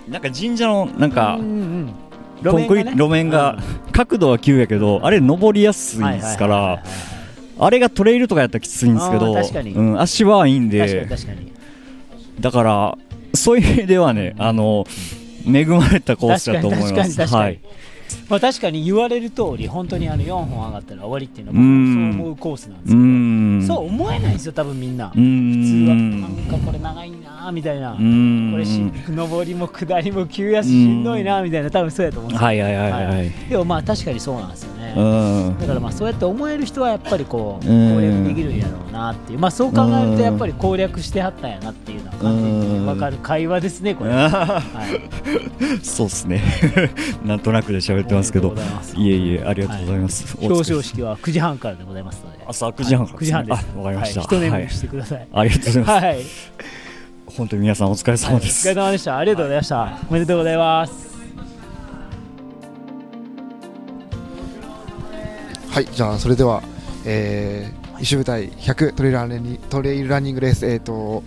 [0.08, 1.94] なんか神社のなんかうんうん
[2.42, 3.58] コンクリート路面が
[3.92, 6.82] 角度は急やけどあれ登りやすいですから
[7.60, 11.08] あれがトレイルとかやったらきついんですけどうん、足はいいんで
[12.40, 12.98] だから
[13.34, 14.86] そういう意味ではねあの
[15.46, 17.26] 恵まれたコースだと思います。
[17.26, 17.60] はい。
[18.28, 22.12] まあ確かに言われる通り本当にあの4本上がったら終わりっていうのはうん。
[22.12, 22.98] そう思うコースなんでうすけど。
[22.98, 23.64] ん。
[23.66, 25.06] そう思えないんですよ多分みんな。
[25.06, 25.24] う普通は。
[25.24, 27.10] んなんかこれ長い
[27.44, 27.92] なみたいな。
[27.92, 28.50] うん。
[28.52, 31.70] これし上りも下りも急やししんどいなみたいな。
[31.70, 32.46] 多分そうやと思うんですよ。
[32.46, 33.30] はいはいはいはい。
[33.48, 34.94] でもまあ確かにそうなんですよね。
[34.96, 35.56] うん。
[35.60, 37.94] だからまあそうやって思える人はやっぱりこううん。
[37.94, 39.38] 攻略できるんやろうなっていう。
[39.38, 44.10] まあそう考えるとやっぱり攻略してはったんやなっていうのは完全に分かる会話ですねこれ。
[44.10, 44.62] は
[45.80, 45.82] い。
[45.84, 46.42] そうっすね。
[47.24, 48.54] なんとなくで喋ってますけど。
[48.96, 52.38] いえいえありがとうございます、お疲れ表彰式は9時半からでございますので。
[52.46, 53.66] 朝9時半から9時半です。
[53.74, 54.20] あわかりました。
[54.22, 55.28] はい、一してください。
[55.32, 56.87] ありがとうございます、はい
[57.38, 59.16] 本当に皆さんお疲れ様です、お疲れ様でした。
[59.16, 59.98] ありがとうございました。
[60.10, 61.08] おめでとうございます。
[65.70, 66.60] はいじゃあそれでは、
[67.04, 71.22] えー、石舞台100トレイルランニングトレイルランニングレースえっ、と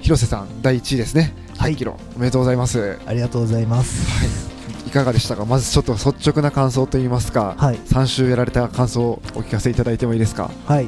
[0.00, 1.34] 広瀬さん第1位ですね。
[1.54, 2.98] 100キロ、おめでとうございます。
[3.04, 4.54] ありがとうございます。
[4.86, 4.90] い。
[4.90, 5.44] かがでしたか？
[5.44, 7.76] まずちょっと率直な感想といいますか、はい。
[7.76, 10.48] 3周やられた感想をお聞かせいただいてもいいですか？
[10.66, 10.86] はい。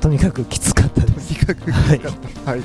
[0.00, 0.71] とにかくきつ
[1.36, 1.88] かったです。
[1.88, 2.56] とにかくはい。
[2.56, 2.62] はい、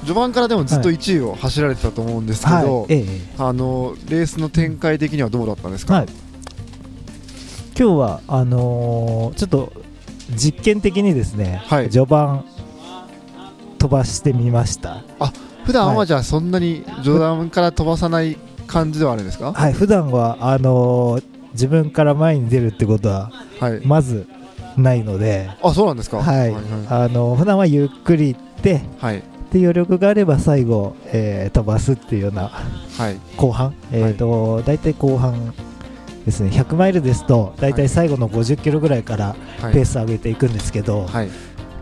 [0.00, 2.92] 序盤からでもずっと1位を走られてたと思うんですけど、はい。
[2.92, 3.20] ええ。
[3.38, 6.06] あのレースの展開的にはどうだったんですか、はい。
[7.78, 9.72] 今日はあのーちょっと
[10.36, 12.44] 実験的にですね、はい序盤
[13.78, 15.02] 飛ばしてみました。
[15.64, 18.36] 普段ははいじゃあそんなに序盤から飛ばさない
[18.66, 19.52] 感じではあるんですか？
[19.52, 19.72] はい。
[19.72, 24.26] 普段はあのー自分から前に出るってことははいまず
[24.76, 26.18] ないので、あそうなんですか？
[26.18, 26.50] はい。
[26.52, 28.80] はいあの普段はゆっくり行って。
[28.98, 29.22] はい。
[29.52, 33.16] で余力があれば最後、えー飛ばすっていうようなはい。
[33.36, 35.54] 後半、えーと大体後半
[36.26, 36.50] ですね。
[36.50, 39.72] 100マイルですと大体最後の50キロぐらいからはい。
[39.72, 41.28] ペース上げていくんですけど、はい。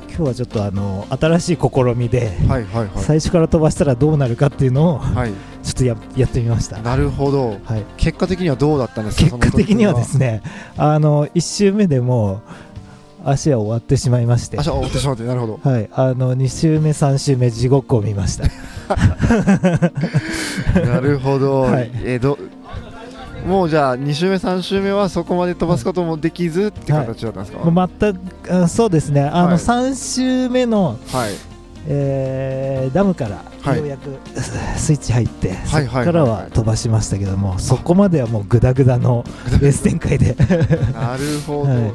[0.08, 2.88] 今日はちょっとあの新しい試みで、はいはいはい。
[2.96, 5.32] 最初から飛ばしたらどうなるかっていうのをはい。
[5.62, 6.76] ちょっとややってみました。
[6.82, 7.56] なるほど。
[7.64, 9.38] はい、結果的にはどうだったんですか？
[9.38, 10.42] 結果的にはですね
[10.76, 12.40] あの1周目でもう
[13.24, 14.58] 足は終わってしまいまして。
[14.58, 15.60] 足を折ってしまってなるほど。
[15.62, 18.44] はい、あの2周目、3周目地獄を見ました。
[20.80, 21.90] なるほど、はい。
[22.04, 22.38] えーど
[23.46, 28.20] もうじゃあ2周目3周目はそこまで飛ばすこともできずって形だったんですか、もう全く
[28.54, 29.56] あそうですね、あのはい。
[29.56, 31.32] 3周目の、はい。
[31.88, 33.78] えーダムからはい。
[33.78, 34.16] ようやく
[34.76, 39.24] スイッチ入って、はいはいそこからは飛ばしましたけども、そこまではもうグダグダの
[39.60, 40.36] レース展開で、
[40.92, 41.78] なるほど、 はい。
[41.78, 41.92] えー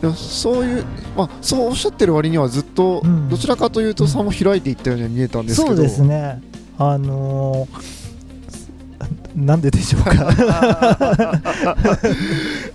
[0.00, 0.84] でもそういう、
[1.16, 3.28] まあ、そうおっしゃってる割にはずっと、うん。
[3.28, 5.76] どちらかというと差も開いていったように見えたんですけど。
[5.76, 6.42] そうですね、
[6.78, 8.00] あのー
[9.36, 10.12] なんででしょうか。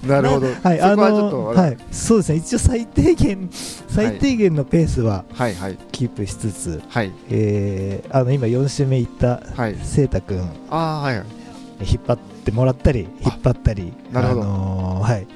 [0.08, 1.60] なるほど、 はい、そこはちょっのとあれ。
[1.60, 3.50] はい、そうですね、一応最低限、
[3.90, 5.56] 最低限のペースははい。
[5.56, 5.78] はい。
[5.92, 7.12] キープしつつ、はい。
[7.30, 9.76] えーあの今4周目行ったはい。
[9.84, 11.18] セイタ君ああはい。
[11.18, 11.26] はい
[11.82, 14.42] 引っ張ってもらったり引っ張ったりなるほど。
[14.44, 15.28] あのーはい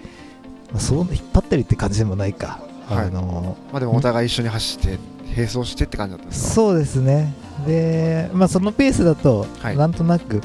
[0.71, 3.05] まあそう引っ張ったりって感じでもないか、はい。
[3.08, 4.97] あのまあでもお互い一緒に走って
[5.36, 6.53] 並走してって感じだったんーですか？
[6.53, 7.34] そうですね。
[7.65, 9.77] でまあそのペースだと、はい。
[9.77, 10.41] なんとなく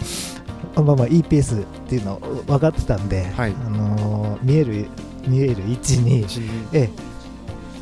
[0.76, 3.52] まあまあいいペースっていうの分かってたんで、はい。
[3.52, 4.88] あのー見える
[5.26, 6.90] 見える位置に一二え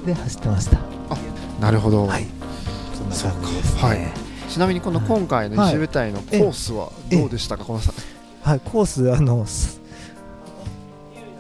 [0.05, 0.07] え。
[0.07, 0.79] で走ってました。
[1.61, 2.27] なるほど、はい。
[2.93, 3.83] そんな感じですね。
[3.83, 3.99] はい。
[4.49, 7.93] ちなみにこの今回の石舞台のコースはどうでしたか、このさ
[8.43, 9.81] はい、コースあのす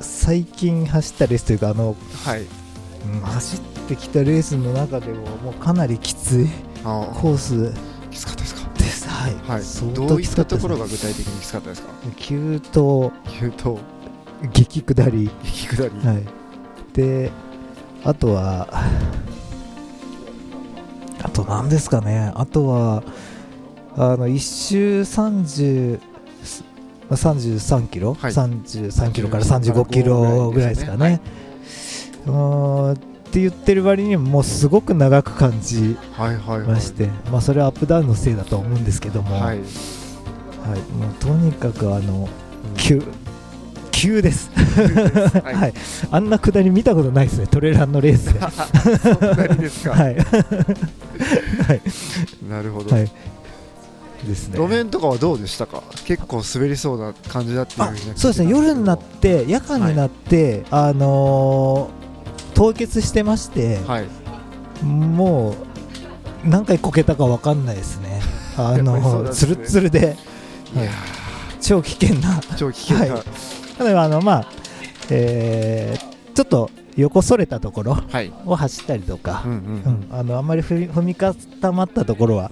[0.02, 6.48] 最近走ったレースというかあのはいうん走ってきたレースの中でももうかなりきつい
[6.84, 7.72] あコース
[8.10, 8.62] きつかったですか？
[8.78, 9.08] です。
[9.08, 9.34] はい。
[9.48, 11.88] はい相当どういっきつかったですたところが具体的にきつかったですか？
[12.16, 13.78] 急と急と
[14.52, 15.30] 激下り。
[15.44, 16.24] 激下り、はい。
[16.94, 17.30] で、
[18.04, 18.66] あとは、
[21.22, 22.32] あと何ですかね。
[22.34, 23.04] あとは、
[23.96, 26.00] あの、1周30、
[27.12, 28.32] まあ33キロ、はい。
[28.32, 31.20] 33キロから35キロぐらいですかね。
[32.26, 32.92] うーん。
[32.92, 32.96] っ
[33.32, 36.68] て言ってる割にももうすごく長く感じはいはいはい。
[36.68, 39.58] まして、まあ、それはアップダウンのせいだと思うんですけども、ははい。
[39.58, 39.66] いも
[41.10, 42.28] うとにかくあの
[42.76, 43.02] 急
[43.90, 44.50] 急です、
[45.42, 45.54] はい。
[45.54, 45.74] はい、
[46.10, 48.40] あんな下り見たことないですね、トレランのレースで。
[48.98, 50.16] そんなにですか、はい、
[52.48, 53.10] なるほど、はい
[54.26, 54.58] ですね。
[54.58, 55.82] 路面とかはどうでしたか？
[56.04, 62.02] 結構滑りそうな感じだったんそうですね、夜になっけて、夜間になって、あのー
[62.54, 64.06] 凍結してまして、はい。
[64.84, 65.52] も
[66.44, 68.20] う何回こけたかわかんないですね。
[68.58, 70.16] あのつるつるで、
[70.74, 70.90] いや
[71.62, 72.38] 超危険な。
[72.40, 73.14] ー超危険な。
[73.14, 73.24] はい。
[73.80, 74.46] 例えばあのまあ、
[75.10, 78.30] えーちょっと横それたところはい。
[78.46, 79.58] を走ったりとかうん、うん。
[80.10, 80.18] うん。
[80.18, 82.50] あのあんまり踏み踏み固まったところは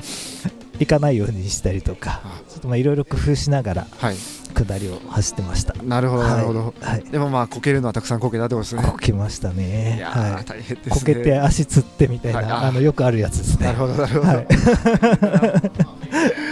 [0.80, 4.16] 行かないようにしたりとかあちょっとまあいろいろ工夫しながらはい。
[4.52, 5.74] 下りを走ってました。
[5.80, 8.82] なるほどなるほど、はい、はいでもまあこけるのはたくさんこけたってことですね。
[8.82, 10.00] こけましたね。
[10.02, 10.44] はい。
[10.44, 12.50] 大変こけて足つってみたいな、はい。
[12.50, 13.66] ああのよくあるやつですね。
[13.66, 14.36] なるほどなるほど、はい。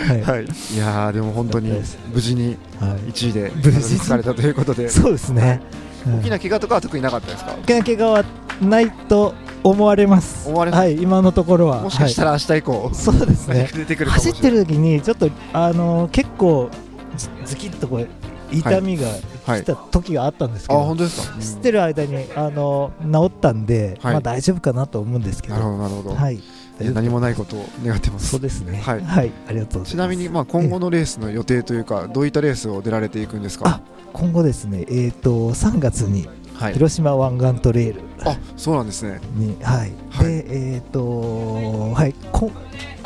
[0.09, 0.23] はい。
[0.23, 0.47] はい、い
[0.79, 1.73] やーでも本当に
[2.15, 4.01] 無事にはい1位で無事に。
[4.01, 4.89] 疲れたということで。
[4.89, 5.61] そうですね、
[6.07, 7.57] うん大きな怪我とかは特になかったですか？
[7.63, 8.25] 大きな怪我は
[8.63, 10.49] ないと思われます。
[10.49, 10.81] 思われます。
[10.81, 11.83] はい今のところは。
[11.83, 13.69] もしかしたら明日以降、はい、そうですね。
[14.07, 16.71] 走ってる時にちょっとあの結構
[17.17, 18.09] ズズキッとこう
[18.51, 19.09] 痛みが
[19.49, 19.63] はい。
[19.63, 24.13] 来た時があったんですけど、あ本当ですか、走ってる間にあの治ったんで、はい。
[24.13, 25.55] まあ大丈夫かなと思うんですけど。
[25.55, 26.39] なるほどなるほど、はい。
[26.81, 28.29] 何もないことを願ってます。
[28.29, 28.79] そうですね。
[28.85, 29.03] はい。
[29.09, 29.91] ありがとうございます。
[29.91, 33.69] ちなみにまあ今後のレースの予定というかどういったレースを出られていくんですか？
[33.69, 33.81] あ
[34.13, 34.85] 今後ですね。
[34.89, 36.73] えっ、と3月にはい。
[36.75, 39.21] 広島湾岸トレイルあそうなんですね。
[39.35, 40.27] にはい、はい。
[40.27, 42.51] でえっ、とはいこ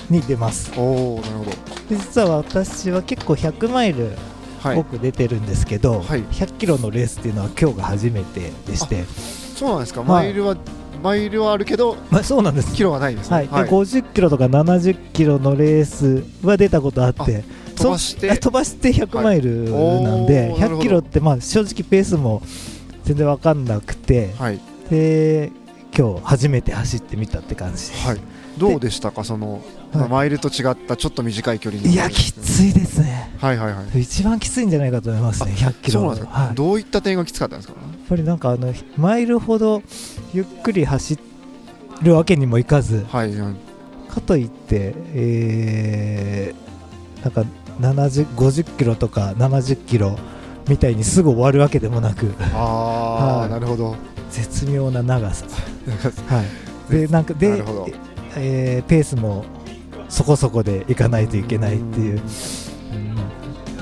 [0.08, 0.72] に出ます。
[0.76, 1.50] おおなるほど。
[1.50, 1.56] で
[1.90, 4.10] 実は私は結構100マイル
[4.60, 4.78] はい。
[4.78, 6.22] 多く出てるんですけど、はい。
[6.22, 9.04] 100キロのレースっていうのは今日が初めてでして。
[9.56, 10.08] そうなんですか、はい。
[10.08, 10.56] マイルは
[11.02, 12.74] マイルはあるけどまあ、そうなんです。
[12.74, 13.36] キロはないですね。
[13.36, 17.42] はい、で50キロとか70キロのレースは出たことあって
[17.74, 18.28] 飛ばして。
[18.34, 20.78] そ飛ばして100マイルなんおで、ーなるほど。
[20.78, 22.40] 100キロってまあ正直ペースも
[23.14, 24.60] 全然分かんなくてはい。
[24.90, 25.52] で
[25.96, 27.74] 今日初めて走ってみたって感じ。
[27.74, 28.20] です、はい。
[28.58, 29.24] どうでしたか？
[29.24, 29.62] その、はい。
[29.96, 33.34] まあマイルと違ったちょっと短い距離のいやきついですね。
[33.38, 34.00] はいはいはい。
[34.00, 37.74] 一番きついんじゃないかと思いますね100キロそうなんですか、はい、やっどういった点がきつかったんですか？
[38.08, 39.82] ぱりなんかあのマイルほど
[40.34, 41.18] ゆっくり走
[42.02, 43.54] るわけにもいかずはいはい。
[44.12, 47.44] かといって、えー、なんか
[47.80, 50.18] 70 50キロとか70キロ
[50.68, 52.32] みたいにすぐ終わるわけでもなく。
[52.54, 53.50] ああ、はい。
[53.50, 53.96] なるほど。
[54.30, 55.44] 絶妙な長さ、
[56.26, 56.42] は
[56.90, 57.62] い、でなんかなで
[58.36, 59.44] えーペースも
[60.08, 62.22] そこそこでいかないといけないっていう、んうん。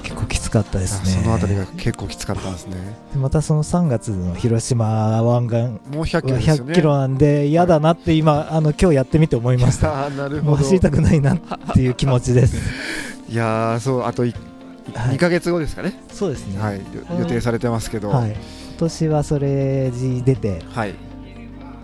[0.03, 1.23] 結構きつかったですね。
[1.23, 2.75] そのあたりが結構きつかったんですね。
[3.12, 5.57] でまたその3月の広島湾岸。
[5.57, 10.07] もう100キロね100キロなんで嫌だなって今あの今日やってみて思いました。
[10.07, 10.57] あーなるほど。
[10.57, 11.38] 走りたくないなっ
[11.75, 12.57] ていう気持ちです。
[13.31, 14.50] いやーそうあといはい
[14.92, 16.00] 2ヶ月後ですかね。
[16.12, 16.61] そうですね。
[16.61, 16.79] はい。
[16.79, 16.85] よ
[17.18, 18.11] 予定されてますけど。
[18.11, 18.38] はい、今
[18.79, 20.94] 年はそれに出て、はい。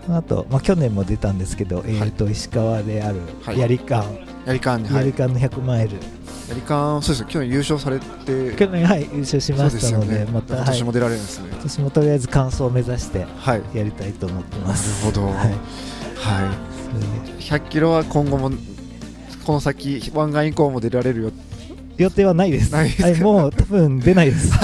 [0.09, 3.59] あと、まあ、去年も出たんですけど、えー、と石川であるはい。
[3.59, 4.15] やりかん、
[4.45, 7.27] やりかんやりかんの100マイル、やりかんそうですよ。
[7.27, 8.55] 去年優勝されて。
[8.55, 11.49] 去年、はい、優勝しましたので、また、はい、今今年も出られるんですね。
[11.61, 13.61] 年もとりあえず完走を目指してはい。
[13.73, 15.05] やりたいと思ってなるます。
[15.05, 15.25] ほど。
[15.27, 15.51] はい、はい。
[16.87, 18.51] それで100キロは今後も
[19.45, 21.31] この先湾岸以降も出られるよ
[21.97, 22.71] 予定はないです。
[22.71, 23.07] ないですか？
[23.07, 24.51] はい、もう多分出ないです。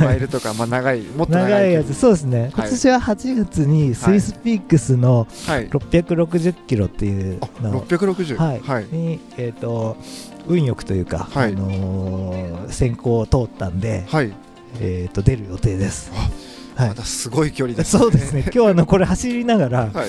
[0.00, 5.68] マイルとかまあ長いもっと長いやつ、そうですね、今年は8月にスイスピックスのはい。
[5.68, 8.60] 660キロっていうあのを660はい。
[8.60, 8.86] はい。
[8.92, 9.96] に、えー、と
[10.46, 11.52] 運よくというか、はい。
[11.52, 14.32] あのー選考を通ったんで、はい。
[14.80, 16.10] えー、と出る予定です。
[16.74, 16.88] はい。
[16.88, 20.08] またすごい距離ですそうですね、今日あのこれ走りながら、はい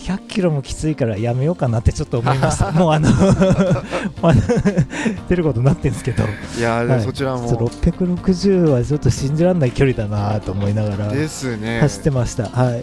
[0.00, 3.10] 100キロもきついからやめようかなってちょっと思いました、 もうあの、
[4.22, 4.34] まあ
[5.28, 6.24] 出ることになってるんですけど、
[6.58, 7.02] いやはい。
[7.02, 7.48] そちらも。
[7.50, 11.80] 660はちょっと信じられない距離だなと思いながらですね。
[11.80, 12.82] 走ってました、はい、はい。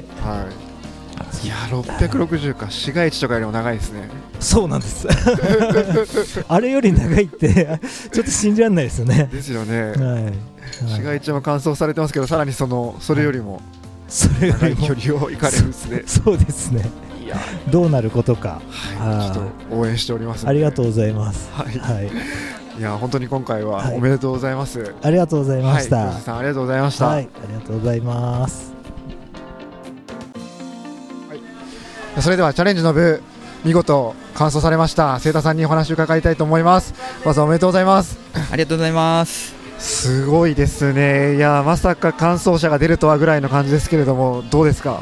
[1.45, 2.67] いやー660か。
[2.69, 4.09] 市街地とかよりも長いですね。
[4.39, 5.07] そうなんです、
[6.47, 7.79] あれより長いって、
[8.11, 9.29] ちょっと信じられないですよね。
[9.31, 9.91] ですよね。
[9.91, 10.33] はい、
[10.87, 13.61] 市街地も乾燥されてますけどさらにそのそれよりも
[14.09, 16.89] それよ長いりも距離を行かれるんですねそうですね。
[17.23, 17.37] いや
[17.69, 18.61] どうなることか。
[18.69, 21.49] はいちょっと応援しておりますありがとうございます。
[21.53, 22.09] はいはい。
[22.79, 26.11] いや本当に今回ははいおめでとうございますありがとうございました。
[26.13, 28.73] さんありがとうございました、はい、ありがとうございます。
[32.21, 33.21] それではチャレンジの部
[33.63, 36.93] 見事完走されました清田さんにお話を伺いたいと思います
[37.25, 38.17] まずはおめでとうございます
[38.51, 39.58] ありがとうございます。
[39.79, 41.35] すごいですね。
[41.35, 45.01] いやまさか完走者が出るとはぐらいの感じですけれどもどうですか？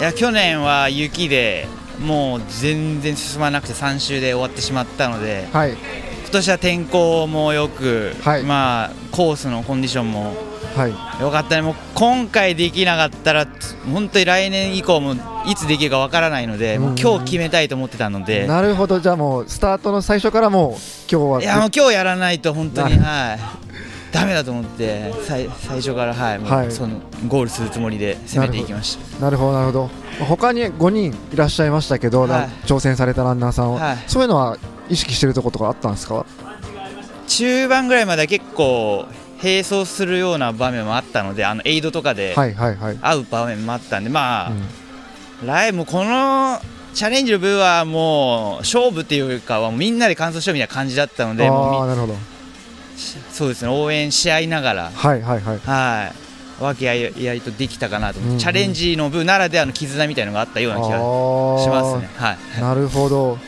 [0.00, 1.68] いや去年は雪で
[2.00, 5.72] もう全然進まなくて3周で終わってしまったのではい。
[5.72, 8.42] 今年は天候もよく、はい。
[8.42, 10.34] まあコースのコンディションも
[10.76, 10.94] はい。
[11.20, 11.62] 良かったね。
[11.62, 13.46] もう今回できなかったら
[13.90, 19.00] 本当に来年以降もいつできるかわからないので、もう今日決めたいと思ってたので、なるほど。
[19.00, 20.72] じゃあもうスタートの最初からもう
[21.10, 21.42] 今日は。
[21.42, 22.98] いやもう今日やらないと本当に。
[22.98, 23.34] は
[23.64, 23.67] い
[24.12, 26.72] ダメだと思って最最初からはい、はい。
[26.72, 29.20] そのゴールするつもりで攻めていきました。
[29.20, 29.90] なるほどなるほど。
[30.24, 32.48] 他に5人いらっしゃいましたけど、はい。
[32.66, 33.98] 挑戦されたランナーさんを、はい。
[34.06, 34.56] そういうのは
[34.88, 36.24] 意識してるところとかあったんですか？
[37.26, 39.06] 中盤ぐらいまでは結構
[39.42, 45.46] 並走するような場面もあったのであのエイドとかではいはいはい、会う場面もあったんでまあ、うん。
[45.46, 46.58] ライブこの
[46.94, 52.14] チャレンジの部はもう勝負っていうかはみんなで完走しようみたいな感じだったのであなるほど
[53.32, 55.58] そうですね応援し合いながらはいはいはい。
[55.58, 56.28] はい。
[56.60, 58.38] 和気あいあいとできたかなとうんうん。
[58.38, 60.98] チャレンジの部ならではの絆みたいなのがあったような気が
[61.62, 62.10] しますね。
[62.16, 62.60] はい。
[62.60, 63.38] なるほど。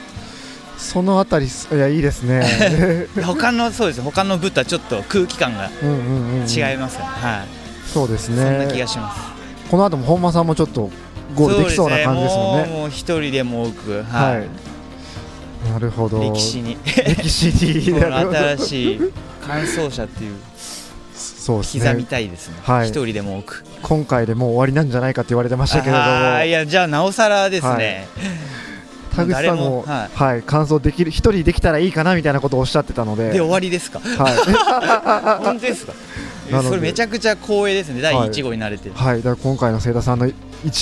[0.79, 3.09] そのあたりすいやいいですね。
[3.23, 3.99] 他のそうです。
[3.99, 6.01] ね他の部とはちょっと空気感がうんうんう
[6.39, 6.49] んうん。
[6.49, 7.93] 違いますね、はい。
[7.93, 8.45] そうですね。
[8.45, 9.21] そんな気がします。
[9.71, 10.91] この後も本間さんもちょっと
[11.35, 12.65] ゴールできそうな感じですもんね。
[12.65, 14.43] そうもうもう一人でも多く、ははい。
[14.45, 16.21] いなるほど。
[16.21, 16.79] 歴史に。
[16.87, 18.01] 歴史に。
[18.01, 19.01] 新しい
[19.47, 20.37] 完走者っていう
[21.15, 21.85] そうですね。
[21.85, 22.57] 刻みたいですね。
[22.63, 22.89] はい。
[22.89, 23.65] 一人でも多く。
[23.83, 26.45] 今回でもう終わりなんじゃないかって言われてましたけれども。
[26.45, 28.07] いやじゃあなおさらですね、
[29.15, 30.43] 田口さんも誰もはい。
[30.43, 33.31] 完走できる一人できたらいいかなみたいなことをおっしゃってたので。
[33.31, 34.01] で終わりですか？
[34.01, 35.43] はい。
[35.45, 35.93] 本当ですか？
[36.63, 38.01] それめちゃくちゃ光栄ですね。
[38.01, 40.35] 第はい1号になれて、はい、だから今回の清田さんの1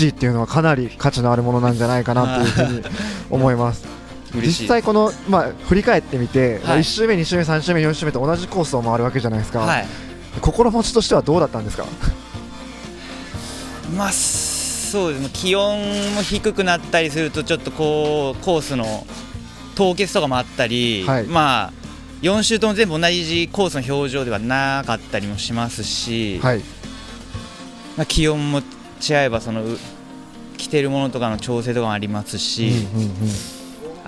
[0.07, 2.83] 位っていうのはかなり価値のあるものなんじゃないかなというふうに
[3.31, 3.97] 思います。
[4.35, 6.81] 実際この、まあ、振り返ってみて、はい。
[6.81, 9.87] 1周目、2周目、3周目、4周目と同じコースを回るわけじゃないですか、はい。
[10.41, 11.87] 心持ちとしてはどうだったんですか？
[13.97, 15.31] まあそうですね。
[15.33, 15.79] 気温
[16.14, 19.07] も低くなったりするとちょっとこうコースの
[19.74, 21.24] 凍結とかもあったり、はい。
[21.24, 21.79] まあ
[22.22, 26.59] 4周とも全部同じコースの表情ではなかったりもしますし、はい、
[27.97, 28.62] まあ、気温も違
[29.12, 29.79] えばそのう
[30.57, 33.11] 着てるものとかの調整とかもありますし、うんうんうん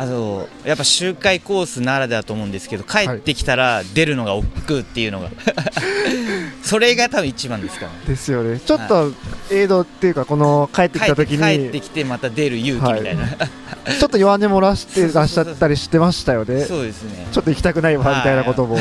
[0.01, 5.29] あとやっぱ周回コースならではと思うんですけど帰ってきたら出るのが億劫っていうのが。
[6.65, 7.99] それが多分一番ですからね。
[8.07, 9.13] ですよね、ちょっと
[9.51, 17.27] エイドっていうか、この帰ってきた時帰って帰ってに、きてまた出る勇気みたいな、ちょっと弱音漏らしてらっしゃったりしてましたよね、そうですね。
[17.33, 18.79] ちょっと行きたくないわみたいなことも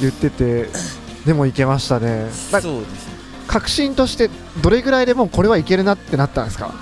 [0.00, 0.68] 言ってて、
[1.26, 2.26] でも行けましたね。
[2.52, 3.12] なそうですね。
[3.48, 4.30] 確信として
[4.62, 6.72] どれぐらいでもうこれはいけるなってなったんですか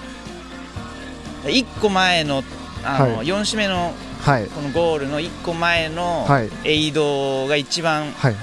[1.45, 2.45] ？1個前の
[2.85, 4.47] あの、はい4種目のはい。
[4.47, 6.51] このゴールの1個前のはい。
[6.64, 8.37] エイドが一番はい。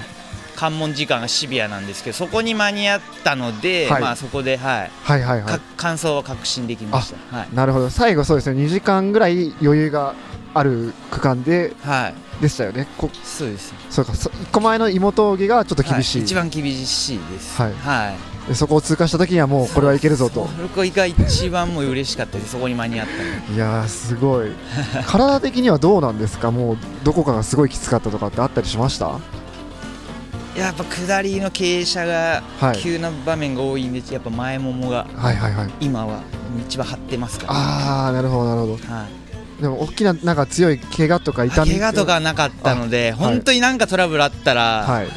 [0.56, 4.02] 関門時間がシビアなんですけどそこに間に合ったので、はい。
[4.02, 4.92] まあ、そこで、はい。
[5.04, 5.52] はいはいはい。
[5.52, 7.38] か感想は確信できました。
[7.38, 7.48] はい。
[7.54, 7.90] なるほど。
[7.92, 8.64] 最後そうですね。
[8.64, 10.16] 2時間ぐらい余裕が
[10.56, 12.88] ある区間ではい、でしたよね。
[12.98, 13.74] こそうです。
[13.92, 14.16] そうか。
[14.16, 16.26] そ1個前の妹峠がちょっと厳しい、はい。
[16.26, 17.62] 一番厳しいです。
[17.62, 17.74] はい。
[17.74, 18.14] はい。
[18.14, 20.48] でそこを通過した時にはもうこれはいけるぞと。
[20.48, 23.56] そこが一番もう嬉しかったですそこに間に合ったの。
[23.56, 24.52] いやーすごい。
[25.08, 26.52] 体的にはどうなんですか？
[26.52, 29.20] もうどこかがすごいきつかったとかってあったりしました？
[30.56, 32.80] やっぱ下りの傾斜がはい。
[32.80, 35.70] 急な場面が多いんでやっぱ前ももがはいはいはい。
[35.82, 36.22] 今は
[36.68, 38.74] 一番張ってますから、ああなるほどなるほど。
[38.94, 39.06] は
[39.60, 45.08] い、でも大きななんか強い怪我とか痛み怪我とかなかったので本当になんかトラブルあったら、はい。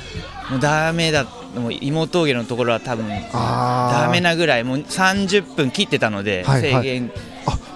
[0.50, 1.24] もうダメだ
[1.56, 4.06] もう妹峠のところは多分あー。
[4.06, 6.82] ダメなぐらいもう30分切ってたので、はいはい。
[6.82, 7.12] 制限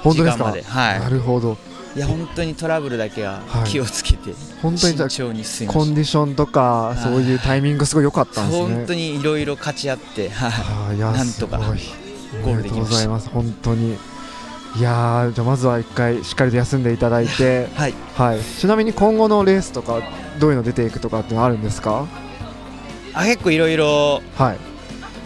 [0.04, 0.62] 時間まで。
[0.62, 1.00] はい。
[1.00, 1.56] なるほど。
[1.96, 3.70] いや本当にトラブルだけははい。
[3.70, 7.00] 気をつけて、本当に慎重に進みコンディションとかい。
[7.00, 8.74] そういうタイミングすごい良かったたんですね。
[8.76, 10.48] 本当にいろいろ勝ち合って、は
[10.92, 11.02] い。
[11.02, 12.96] あ なんとかゴーありがとうごルできました。
[12.96, 13.96] ざいます本当に。
[14.76, 17.68] いやーじゃあまずは一回しっかりと休んでいただいて。
[17.76, 17.94] はい。
[18.16, 18.40] はい。
[18.40, 20.00] ちなみに今後のレースとか
[20.40, 22.06] どういうの出ていくとかってあるんですか？
[23.14, 24.58] あ結構いろいろはい。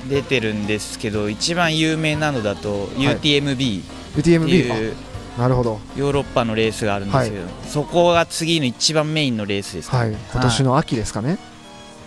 [0.09, 3.03] 出てるんですけど一番有名なのだとい。
[3.03, 4.95] UTMB っていう
[5.39, 5.81] あなるほど。
[5.97, 10.13] ヨーロッパのレースがあるんですけど、そこが次の一番メインのレースです、はい。
[10.33, 11.39] 今年の秋ですかね。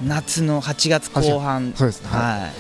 [0.06, 1.74] 夏の8月後半。
[1.76, 2.10] そうですね。
[2.10, 2.42] はい。
[2.42, 2.52] はい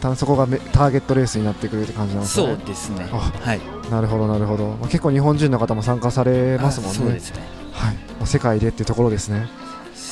[0.00, 2.46] 多分そこがめターゲットレースになってくるって感じなんですね。
[2.46, 3.08] そうですね。
[3.10, 3.60] あはい。
[3.90, 6.96] なるほどなるほど、まあ、結構日本人の方も参加されますもんね。
[6.96, 7.42] そうですね。
[7.72, 7.94] はい。
[7.94, 9.48] まあ世界でっていうところですね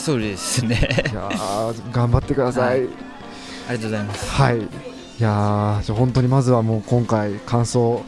[0.06, 0.76] そうですね。
[1.10, 2.88] いやー頑張ってください、はい。
[3.68, 4.30] ありがとうございます。
[4.30, 8.04] はい、いやーじゃあ本当にまずはもう今回、感想、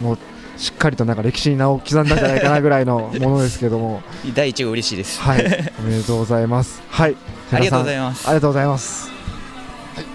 [0.00, 0.18] もう
[0.56, 4.02] しっかりとなんか歴史に名を刻んだんじゃないかなぐらいのものですけども、
[4.34, 5.20] 第一号嬉しいです。
[5.20, 5.44] はい、
[5.80, 6.80] おめでとうございます。
[6.88, 7.16] はい、
[7.52, 8.26] ありがとうございいます。
[8.26, 9.10] ありがとうございます。
[9.94, 10.06] はい、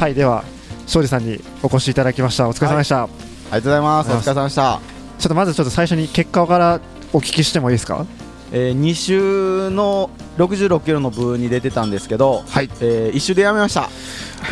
[0.00, 0.42] はい、では
[0.88, 2.48] 庄司さんにお越しいただきました。
[2.48, 3.04] お疲れ様でした。
[3.04, 4.10] ありがとうございます。
[4.10, 4.80] お疲れ様でした。
[5.20, 6.80] ちょっとまずちょっと最初に結果から
[7.14, 8.04] お聞きしてもいいですか？
[8.52, 12.68] えー、2週の66キロの部に出てたんですけど、はい。
[12.80, 13.88] えー、1週でやめました。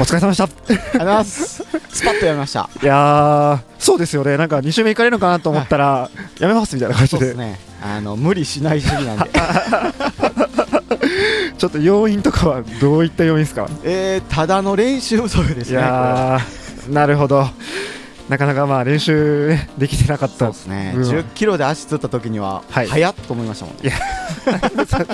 [0.00, 0.44] お疲れ様でした。
[0.44, 1.64] ありがとうございます。
[1.92, 2.68] スパッとやめました。
[2.82, 4.36] いやーそうですよね。
[4.38, 6.10] なんか2週目行かれるのかなと思ったら、
[6.40, 7.18] やめますみたいな感じで。
[7.18, 7.60] そうですね。
[7.82, 9.30] あの無理しない主義なんで。
[11.58, 13.68] ちょっと要因とかはどういった要因ですか？
[13.84, 15.82] えー、ただの練習不足ですいね
[16.90, 17.46] なるほど
[18.32, 20.92] なかなかまあ練習ね できてなかったですね。
[20.96, 22.88] 部分10キロで足つった時には、はい。
[22.88, 23.92] 早っと思いましたもんいや
[24.86, 25.06] 確かに。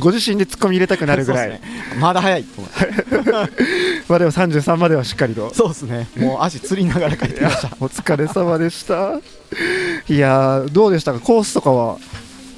[0.00, 1.60] ご自身で突っ込み入れたくなるぐらい、ね。
[2.00, 3.30] まだ早いと思って
[4.08, 5.54] まあでも33まではしっかりと。
[5.54, 6.08] そうですね。
[6.16, 7.68] もう足つりながら帰ってきました。
[7.78, 9.20] お疲れ様でした。
[10.08, 11.20] いやーどうでしたか？
[11.20, 11.98] コースとかは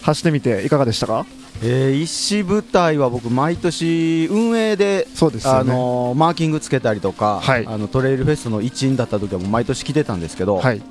[0.00, 1.26] 走ってみていかがでしたか？
[1.62, 5.59] えー、石舞台は僕毎年運営でそうですよね。
[5.61, 7.66] あのーマーキングつけたりとか、はい。
[7.66, 10.82] あのトレイルフェスの一員だった時は毎年来てたんですけど、はい。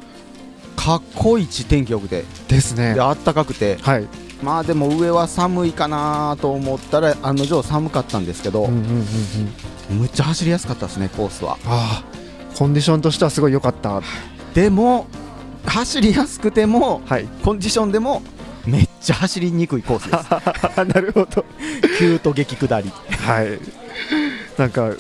[0.76, 2.26] かっこいい天気良くて。
[2.47, 2.93] ですね。
[2.93, 3.78] であったかくて。
[3.82, 4.07] はい。
[4.43, 9.05] まあでも上は寒いかなと思ったら案の定寒かったんですけど、うんうんうん
[9.91, 9.97] うん。
[9.99, 11.57] むっちゃ走りやすかったですねコースは。
[11.65, 14.01] ああコンディションとしてはすごい良かった。
[14.53, 15.07] でも
[15.65, 17.26] 走りやすくてもはい。
[17.43, 18.22] コンディションでも
[18.68, 20.86] めっちゃ走りにくいコースです。
[20.86, 21.45] なるほど。
[21.97, 22.91] 急と激下り。
[23.20, 23.59] はい。
[24.57, 24.91] なんか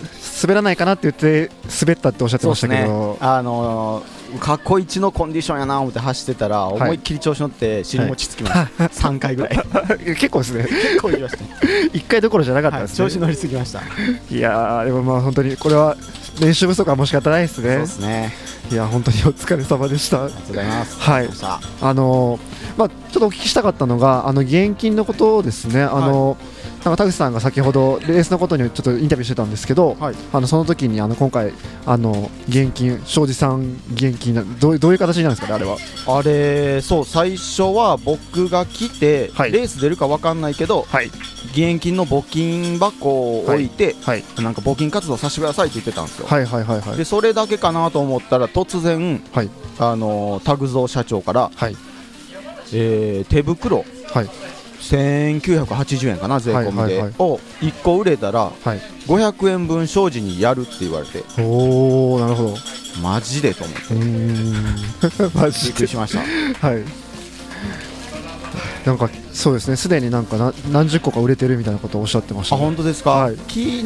[0.41, 1.51] 滑らないかなって言って
[1.81, 6.59] 滑ったっておっしゃってましたけど、あのーかっこいちのコンディションやな思って走ってたら、い。
[6.73, 9.57] 思いっきり調子乗って尻餅つきました、 3回ぐらい。
[10.15, 10.63] 結構ですね。
[10.63, 11.43] 結構言いました。
[11.43, 11.49] ね、
[11.93, 13.81] 一回どころじゃなかったはい、ですね、調子乗りすぎました。
[14.29, 15.95] いやーでもまあ本当にこれは
[16.39, 18.33] 練習不足はもう仕方ないですそうねですね
[18.69, 20.25] いや本当にお疲れ様でした。
[20.25, 20.99] ありがとうございます。
[20.99, 21.31] はい。
[21.31, 26.37] さあのーまあ、ちょっとお聞きしたかったのが、あの義援金のことですね、あの
[26.83, 30.15] なんか田口さんが先ほどレースのことにちょっとインタビューしてたんですけど、はい。
[30.31, 31.51] あのその時にあの今回、
[31.85, 35.77] あの義援金、庄司さん義援金などういう、どういう形になるんですかね、あれは？
[36.19, 39.51] あれそう最初は僕が来て、はい。
[39.51, 41.11] レース出るか分かんないけど、はい。
[41.49, 43.09] 義援金の募金箱
[43.39, 46.97] を置いて、はい、なんか募金活動させてくださいって言ってたんですよ、はい、はい、はい、はい。
[46.97, 49.49] でそれだけかなと思ったら突然、はい。
[49.79, 51.75] あのタグゾー社長から、はい。
[52.73, 54.29] えー手袋はい
[54.79, 57.13] 1980円かな税込みで、はいはいはい。
[57.19, 61.23] を1個売れたらはい、500円分庄司にやるって言われて。
[61.41, 62.49] おおなるほど。
[62.49, 62.55] う
[63.01, 63.81] マジでと思って。
[63.93, 64.53] ーん。
[65.33, 65.71] マびジで。
[65.71, 66.67] っくりしました。
[66.67, 66.83] はい。
[68.85, 72.65] なんかそうですね、すでになんかな何十個か売れてるみたいなことをおっしゃってました、あね。
[72.65, 73.35] 本当ですか、はい。
[73.35, 73.83] 昨日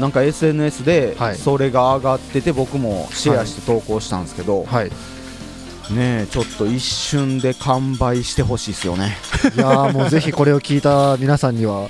[0.00, 1.36] なんか SNS ではい。
[1.36, 4.90] それが上がってて僕もシェアして投稿したんですけど、はい。
[5.90, 9.16] ねえちょっと一瞬で完売してほしいですよね。
[9.56, 11.88] いやーもうぜひこれを聞いた皆さんには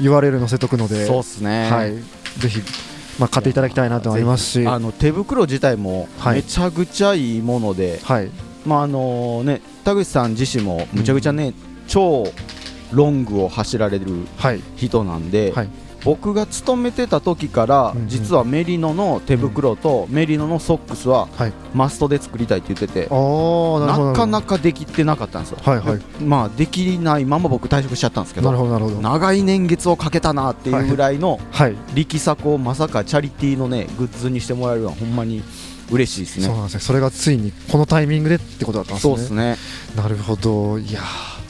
[0.00, 1.70] URL 載せとくので、そうっすね。
[1.70, 1.94] はい、
[2.38, 2.60] ぜひ、
[3.18, 6.36] まあ、買っていただきたいなと思いますし、あの手袋自体もはい。
[6.36, 8.30] めちゃくちゃいいもので、はい、
[8.66, 11.54] まああのね田口さん自身もむちゃくちゃね、
[11.88, 12.30] 超
[12.92, 15.68] ロングを走られるはい、人なんで、はい
[16.04, 28.52] 僕が勤めてた時から、実はメリノの手袋とメリノのソックスははい、マストで作りたいって言ってて、なかなかできてなかったんですよ、はいはいまあできないまま僕退職しちゃったんですけど
[29.00, 35.42] 長い年月をかけたなっていうぐらいのはい、力作をまさかチャリティーのねグッズにしてもらえるのはほんまに
[35.90, 36.46] 嬉しいですね。
[36.46, 36.80] そうなんですね。
[36.80, 39.14] それがついにこのタイミングでってことだったんですね。
[39.14, 39.56] そうですね。
[39.96, 40.78] なるほど。
[40.78, 41.41] いやー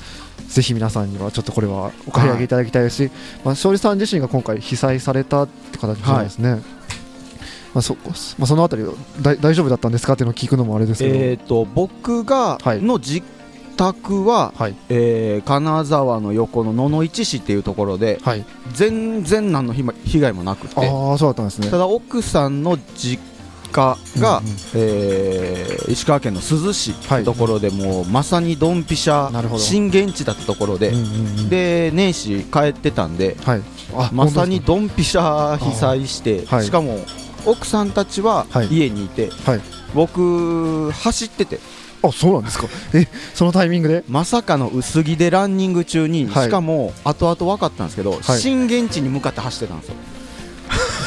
[0.52, 3.10] ぜひ皆さんにはちょっとこれはお買い上げいただきたいですし、
[3.44, 6.62] まあ、勝利さん自身が今回被災されたって形なんですね、
[7.74, 8.84] まあそまあ、そのあたり
[9.22, 10.12] 大丈夫だったんですか？
[10.12, 12.82] っていうのを聞くのもあれですけど、えっ、と僕がはい。
[12.82, 13.26] の実
[13.78, 14.76] 宅は、はい。
[14.90, 18.44] えー金沢の横の野々市市っていうところではい、
[18.74, 20.74] 全然何の被被害もなくて。
[20.76, 21.70] ああそうだったんですね。
[21.70, 23.22] ただ奥さんの実
[23.72, 24.56] 家が、うんうん。
[24.74, 31.06] えー石川県の珠洲市ってところでもうまさにドンピシャ震源地だったところで、うんうんう
[31.42, 31.48] ん。
[31.48, 33.62] で年始帰ってたんではい、
[33.94, 36.64] あまさに本ドンピシャ被災して、はい。
[36.64, 37.00] しかも
[37.44, 38.68] 奥さんたちははい。
[38.68, 39.60] 家にいて、はい。
[39.94, 41.58] 僕走ってて。
[42.04, 42.66] あそうなんですか。
[42.94, 44.04] えそのタイミングで？
[44.08, 46.44] まさかの薄着でランニング中に、はい。
[46.46, 48.22] しかも後々分かったんですけど、はい。
[48.22, 49.94] 震源地に向かって走ってたんですよ。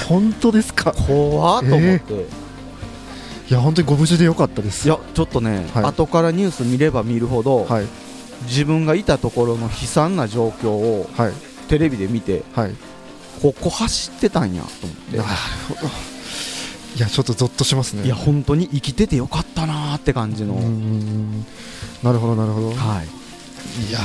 [0.08, 0.94] 本当ですか？
[0.94, 2.26] 怖っと思って、
[3.50, 4.88] いや本当にご無事でよかったです。
[4.88, 5.84] いやちょっとね、はい。
[5.86, 7.86] 後からニュース見れば見るほど、はい。
[8.48, 11.34] 自分がいたところの悲惨な状況をはい。
[11.68, 12.76] テレビで見てはい。
[13.42, 15.18] ここ走ってたんやと思って。
[15.18, 15.30] なる
[15.70, 15.82] ほど。
[16.96, 18.06] いやちょっとゾッとしますね。
[18.06, 20.56] いや本当に生きててよかったなーって感じの、
[22.04, 22.72] なるほどなるほど。
[22.72, 23.90] はい。
[23.90, 24.02] いやー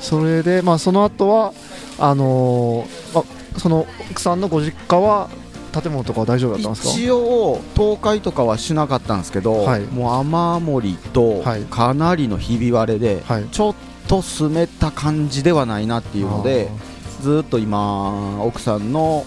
[0.00, 1.52] それでまあその後は
[1.98, 3.24] あのーあ
[3.58, 5.30] その奥さんのご実家は
[5.80, 6.90] 建物とかは大丈夫だったんですか？
[6.90, 9.82] 一応倒壊とかはしなかったんですけど、はい。
[9.82, 11.62] もう雨漏りとはい。
[11.62, 13.44] かなりのひび割れで、はい。
[13.50, 13.74] ちょっ
[14.08, 16.70] と進めた感じではないなっていうので
[17.20, 19.26] ずっと今奥さんの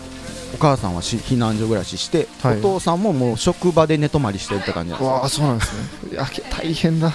[0.53, 2.59] お母さんはし避難所暮らしして、はい。
[2.59, 6.11] お父さんももう職場で寝泊まりしてるって感じなんですわあそうなんですね。
[6.13, 7.13] いやけ大変だ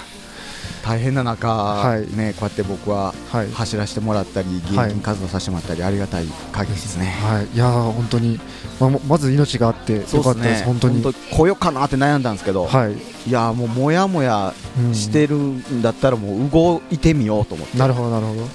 [0.87, 2.07] 大変な中、はい。
[2.15, 3.51] ね、こうやって僕ははい。
[3.51, 7.05] 走らせてもらったり、現金活動させてもらったり、ありがたい限りですね。
[7.05, 7.47] はい。
[7.53, 8.39] いやー本当に。
[8.79, 11.03] ままず命があってよかったです本当に。
[11.03, 12.93] 来ようかなって悩んだんですけど、はい。
[12.93, 14.95] いやもうもやもやうん。
[14.95, 18.41] してるんだったらもう動いてみようと思って、なるほどなるほど。
[18.41, 18.45] い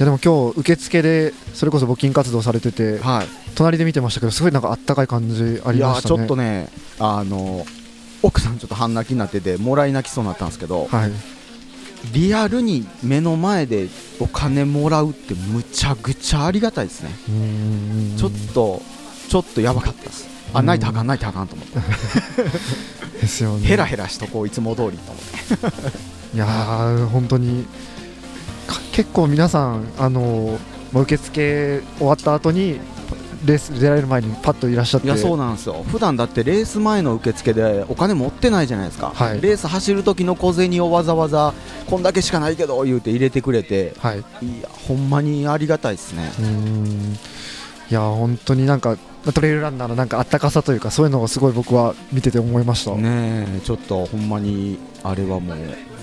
[0.00, 6.16] やでも今日受付でそれこそ募金活動されててはい、隣で見てましたけどすごいなんかあったかい感じありましたね。
[6.16, 6.68] ちょっとね
[6.98, 7.66] あの
[8.22, 11.12] 奥さんちょっと半泣きになっててもらい泣きそうになったんですけど、はい
[12.12, 13.88] リアルに目の前で
[14.18, 17.10] お金もらうってむちゃくちゃありがたいですね、
[18.16, 18.82] ちょっと
[19.28, 20.28] ちょっとやばかったです。
[20.52, 20.66] あうん。
[20.66, 21.78] 泣いたらあかん泣いたらあかんと思って。
[23.20, 23.66] ですよね。
[23.66, 25.20] ヘラヘラしとこういつも通りと思
[25.68, 26.34] って。
[26.34, 27.66] いやー本当に
[28.66, 30.58] か結構皆さんあの
[30.92, 32.80] まあ受付終わった後に
[33.44, 35.06] レース出られる前にパッといらっしゃって。
[35.06, 35.84] いやそうなんですよ。
[35.88, 39.40] 普段だってレース前の受付でお金持ってないじゃないですか、はい。
[39.40, 41.54] レース走る時の小銭をわざわざ
[41.86, 43.94] こんだけしかないけど言うて入れてくれて。
[43.98, 46.30] はい、ういやほんまにありがたいですね。
[47.90, 48.90] いや本当になんか
[49.24, 55.56] まあトレイルランナーのなんかあったかさというかそういうのがすごい僕は見てて思いました、ねえちょっとほんまにあれはもう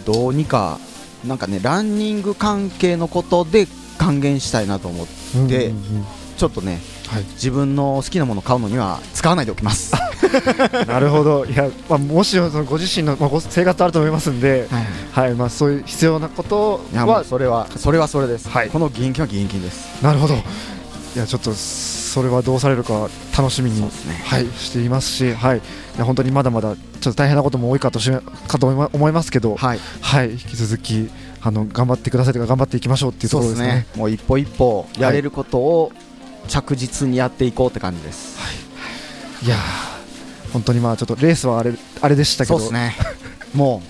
[0.06, 0.80] どうにか
[1.26, 3.68] なんかねランニング関係のことで
[3.98, 5.08] 還元したいなと思っ
[5.48, 5.72] て
[6.38, 7.24] ちょっとねはい。
[7.34, 9.94] 自分の好きなものを買うのには使わないでおきます。
[10.88, 11.46] なるほど。
[11.46, 14.68] いや、まあ、もしそのご自身の、まあ、ご生活あると思いますんで、
[15.12, 15.34] はい。
[15.34, 18.70] まあ、そういう必要なことはそれはそれはそれです、はい。
[18.70, 20.04] この現金は現金です。
[20.04, 20.36] なるほど。
[21.16, 23.88] いやちょっとそれはどうされるか楽しみにね。
[24.26, 25.62] はい、していますし、はい、
[25.98, 29.80] 本当にまだまだちょっと大変なことも多いかとしかと思いますけど、はい。
[30.02, 31.10] はい、引き続き
[31.42, 33.74] あの頑張ってくださいというか頑張っていきましょうっていうところですすね。
[33.74, 33.88] ね。
[33.96, 35.92] もう一歩一歩やれることを
[36.48, 38.38] 着実にやっていこうって感じです、
[39.44, 39.98] い、やー
[40.54, 42.96] 本当にまあちょっとレースはあれあれでしたけど、ね。
[43.54, 43.82] も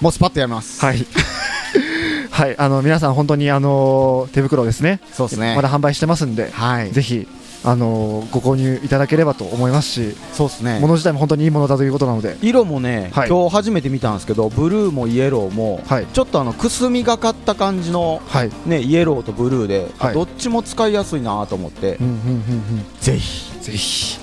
[0.00, 0.84] うもうスパッとやります。
[0.84, 1.06] はい。
[2.30, 5.00] はい、あの皆さん本当にあの手袋ですね。
[5.12, 5.54] そうですね。
[5.54, 6.90] まだ販売してますんで、はい。
[6.92, 7.28] ぜひ
[7.64, 10.78] あのご購入いただければと思いますし、そうですね。
[10.80, 13.28] 物自体も本当にいいものだということなので、色もね、はい。
[13.28, 16.06] 今日初めて見たんですけどブルーもイエローも、はい。
[16.06, 20.14] ちょっとあのくすみがかった感じの、はい、ね、イエローとブルーで、あはい。
[20.14, 23.58] どっちも使いやすいなと思って、うんうんうんうん、ぜひ。
[23.60, 24.18] ぜひ、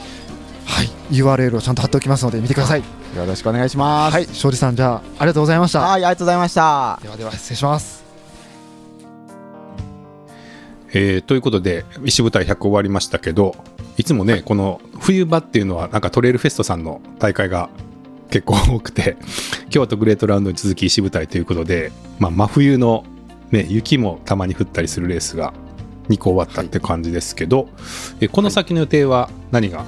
[0.66, 2.84] はい、URL をちゃんと貼っておきますので見てください。
[3.16, 4.14] よろしくお願いします。
[4.14, 5.82] はい、庄司さんじゃあありがとうございました。
[5.82, 7.00] はい、ありがとうございました。
[7.02, 8.01] ではでは失礼します。
[10.94, 13.56] えーということで石舞台100終わりましたけど
[13.98, 17.70] いつもね、この冬場っていうのはなんかトレイルフェストさんの大会が
[18.30, 19.18] 結構多くて
[19.70, 23.04] 京都グレートラウンドに続き石舞台ということで、まあ、真冬の、
[23.52, 25.54] ね、雪もたまに降ったりするレースが
[26.10, 27.70] 2個終わったって感じですけど、
[28.20, 29.86] えこの先の予定は何が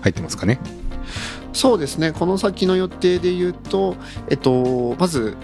[0.00, 0.58] 入ってますかね、
[1.52, 2.12] そうですね。
[2.12, 3.96] この先の予定で言うと、
[4.28, 5.36] えっと、まず、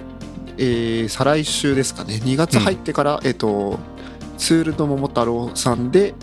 [0.58, 2.20] えー再来週ですかね。
[2.24, 3.78] 2月入ってから、えっと、
[4.44, 6.14] ツールド桃太郎さんで、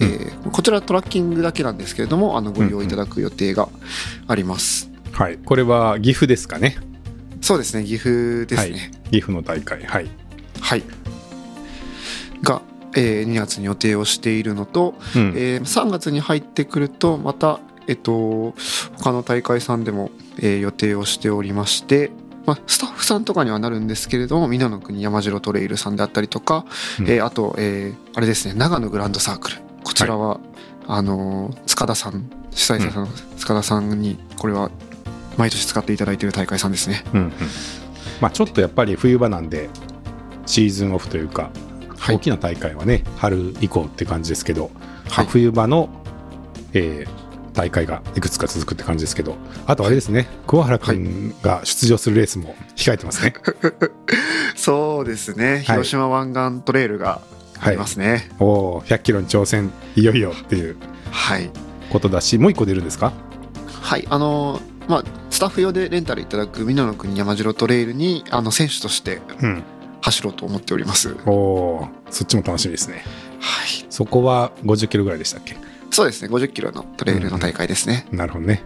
[0.00, 3.68] えーこちらトラッキングだけなんですけれどもあのご利用いただく予定が
[4.26, 6.76] あります、はい、これは岐阜ですかね。
[7.40, 8.72] そうですね岐阜ですはい。
[8.72, 9.84] ね岐阜の大会。
[9.84, 10.10] はい。
[10.60, 10.82] はい、
[12.42, 12.62] が、
[12.96, 15.34] えー2月に予定をしているのと、うん。
[15.36, 18.54] えー3月に入ってくるとまたえっと
[18.96, 22.10] 他の大会さんでも、えー予定をしておりまして、
[22.48, 26.64] まあ、スタッフさんとかにはなるんですけれども皆の国山城トレイルさんであったりとか、
[26.98, 27.06] うん。
[27.06, 29.58] えーあと、えーあれですね長野グランドサークル。
[29.84, 30.40] こちらは、
[30.86, 34.70] あのー塚田さん主催者さんの塚田さんにこれは
[35.36, 37.04] 毎年使っていただいている大会さんですね。
[37.12, 37.32] うんうん。
[38.22, 39.68] まあ、ちょっとやっぱり冬場なんで
[40.46, 41.50] シーズンオフというか、
[41.98, 42.16] はい。
[42.16, 44.70] 大きな大会はね春以降って感じですけど、
[45.10, 45.26] はい。
[45.26, 45.90] 冬場の、
[46.72, 47.27] えー
[47.58, 49.34] 大会がいくつか続くって感じですけど。
[49.66, 50.28] あとあれですね。
[50.46, 53.34] 桑原君が出場するレースも控えてますね。
[54.54, 55.64] そうですね。
[55.66, 57.20] 広島湾岸トレイルが
[57.60, 58.30] ありますね。
[58.38, 58.46] お
[58.76, 60.76] お100キロに挑戦いよいよっていう
[61.10, 61.50] はい。
[61.90, 63.12] ことだしもう一個出るんですか？
[63.82, 69.62] はい、あのまあ、スタッフ用でレンタルいただく美濃の国山城トレイルにあの選手としてうん。
[70.00, 71.16] 走ろうと思っております。
[71.26, 73.02] おおそっちも楽しみですね。
[73.40, 75.56] はい、そこは50キロぐらいでしたっけ？
[75.90, 78.06] そうですね、50キロのトレイルの大会ですね。
[78.12, 78.62] なるほどね。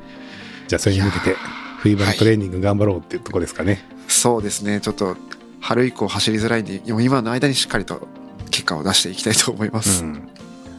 [0.69, 1.37] じゃあそれに向けて
[1.79, 5.17] 冬場のトレーニング頑張ろうっていうとこですかね、そうですね、ちょっと
[5.61, 8.09] 春以降走りづらいんで、今の間にしっかりと
[8.51, 10.05] 結果を出していきたいと思います。
[10.05, 10.29] うん。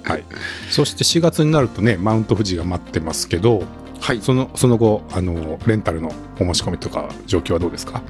[0.04, 0.24] はい、
[0.70, 3.64] そして4月になるとねマウント富士が待ってますけど
[4.02, 8.04] はい、そのその後あのレンタルのお申し込みとか状況はどうですか？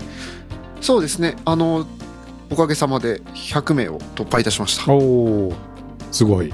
[0.81, 1.85] そうですね、あの
[2.49, 4.91] おかげさまで100名を突破いたしました。
[4.91, 5.53] おお
[6.11, 6.51] すごい。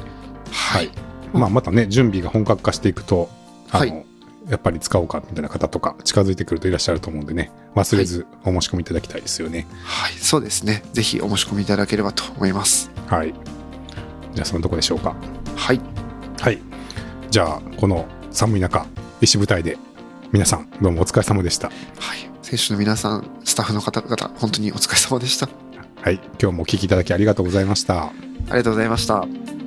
[0.52, 0.92] はい、
[1.34, 3.30] まあ、またね準備が本格化していくと
[3.72, 4.06] あの、はい。
[4.50, 9.68] やっぱり使おうかみたいな方とか近づいてくるといらっしゃると思うんでね忘れずお申し込みいただきたいですよね。
[9.84, 10.84] はいそうですね。
[10.94, 12.90] ぜひお申し込みいただければと思います。
[13.08, 13.34] はい。
[14.34, 15.16] じゃあそのとこでしょうか。
[15.56, 15.80] はい。
[16.40, 16.60] はい。
[17.30, 18.88] じゃあこの寒い中
[19.22, 19.78] 石舞台で
[20.32, 21.68] 皆さんどうもお疲れ様でした。
[21.68, 21.74] は
[22.16, 22.30] い。
[22.42, 25.48] 選手の皆さんスタッフの方々本当にお疲れ様でした。
[26.02, 26.16] はい。
[26.42, 28.06] 今日もお聞きいただきありがとうございました。
[28.06, 28.12] あ
[28.48, 29.59] りがとうございました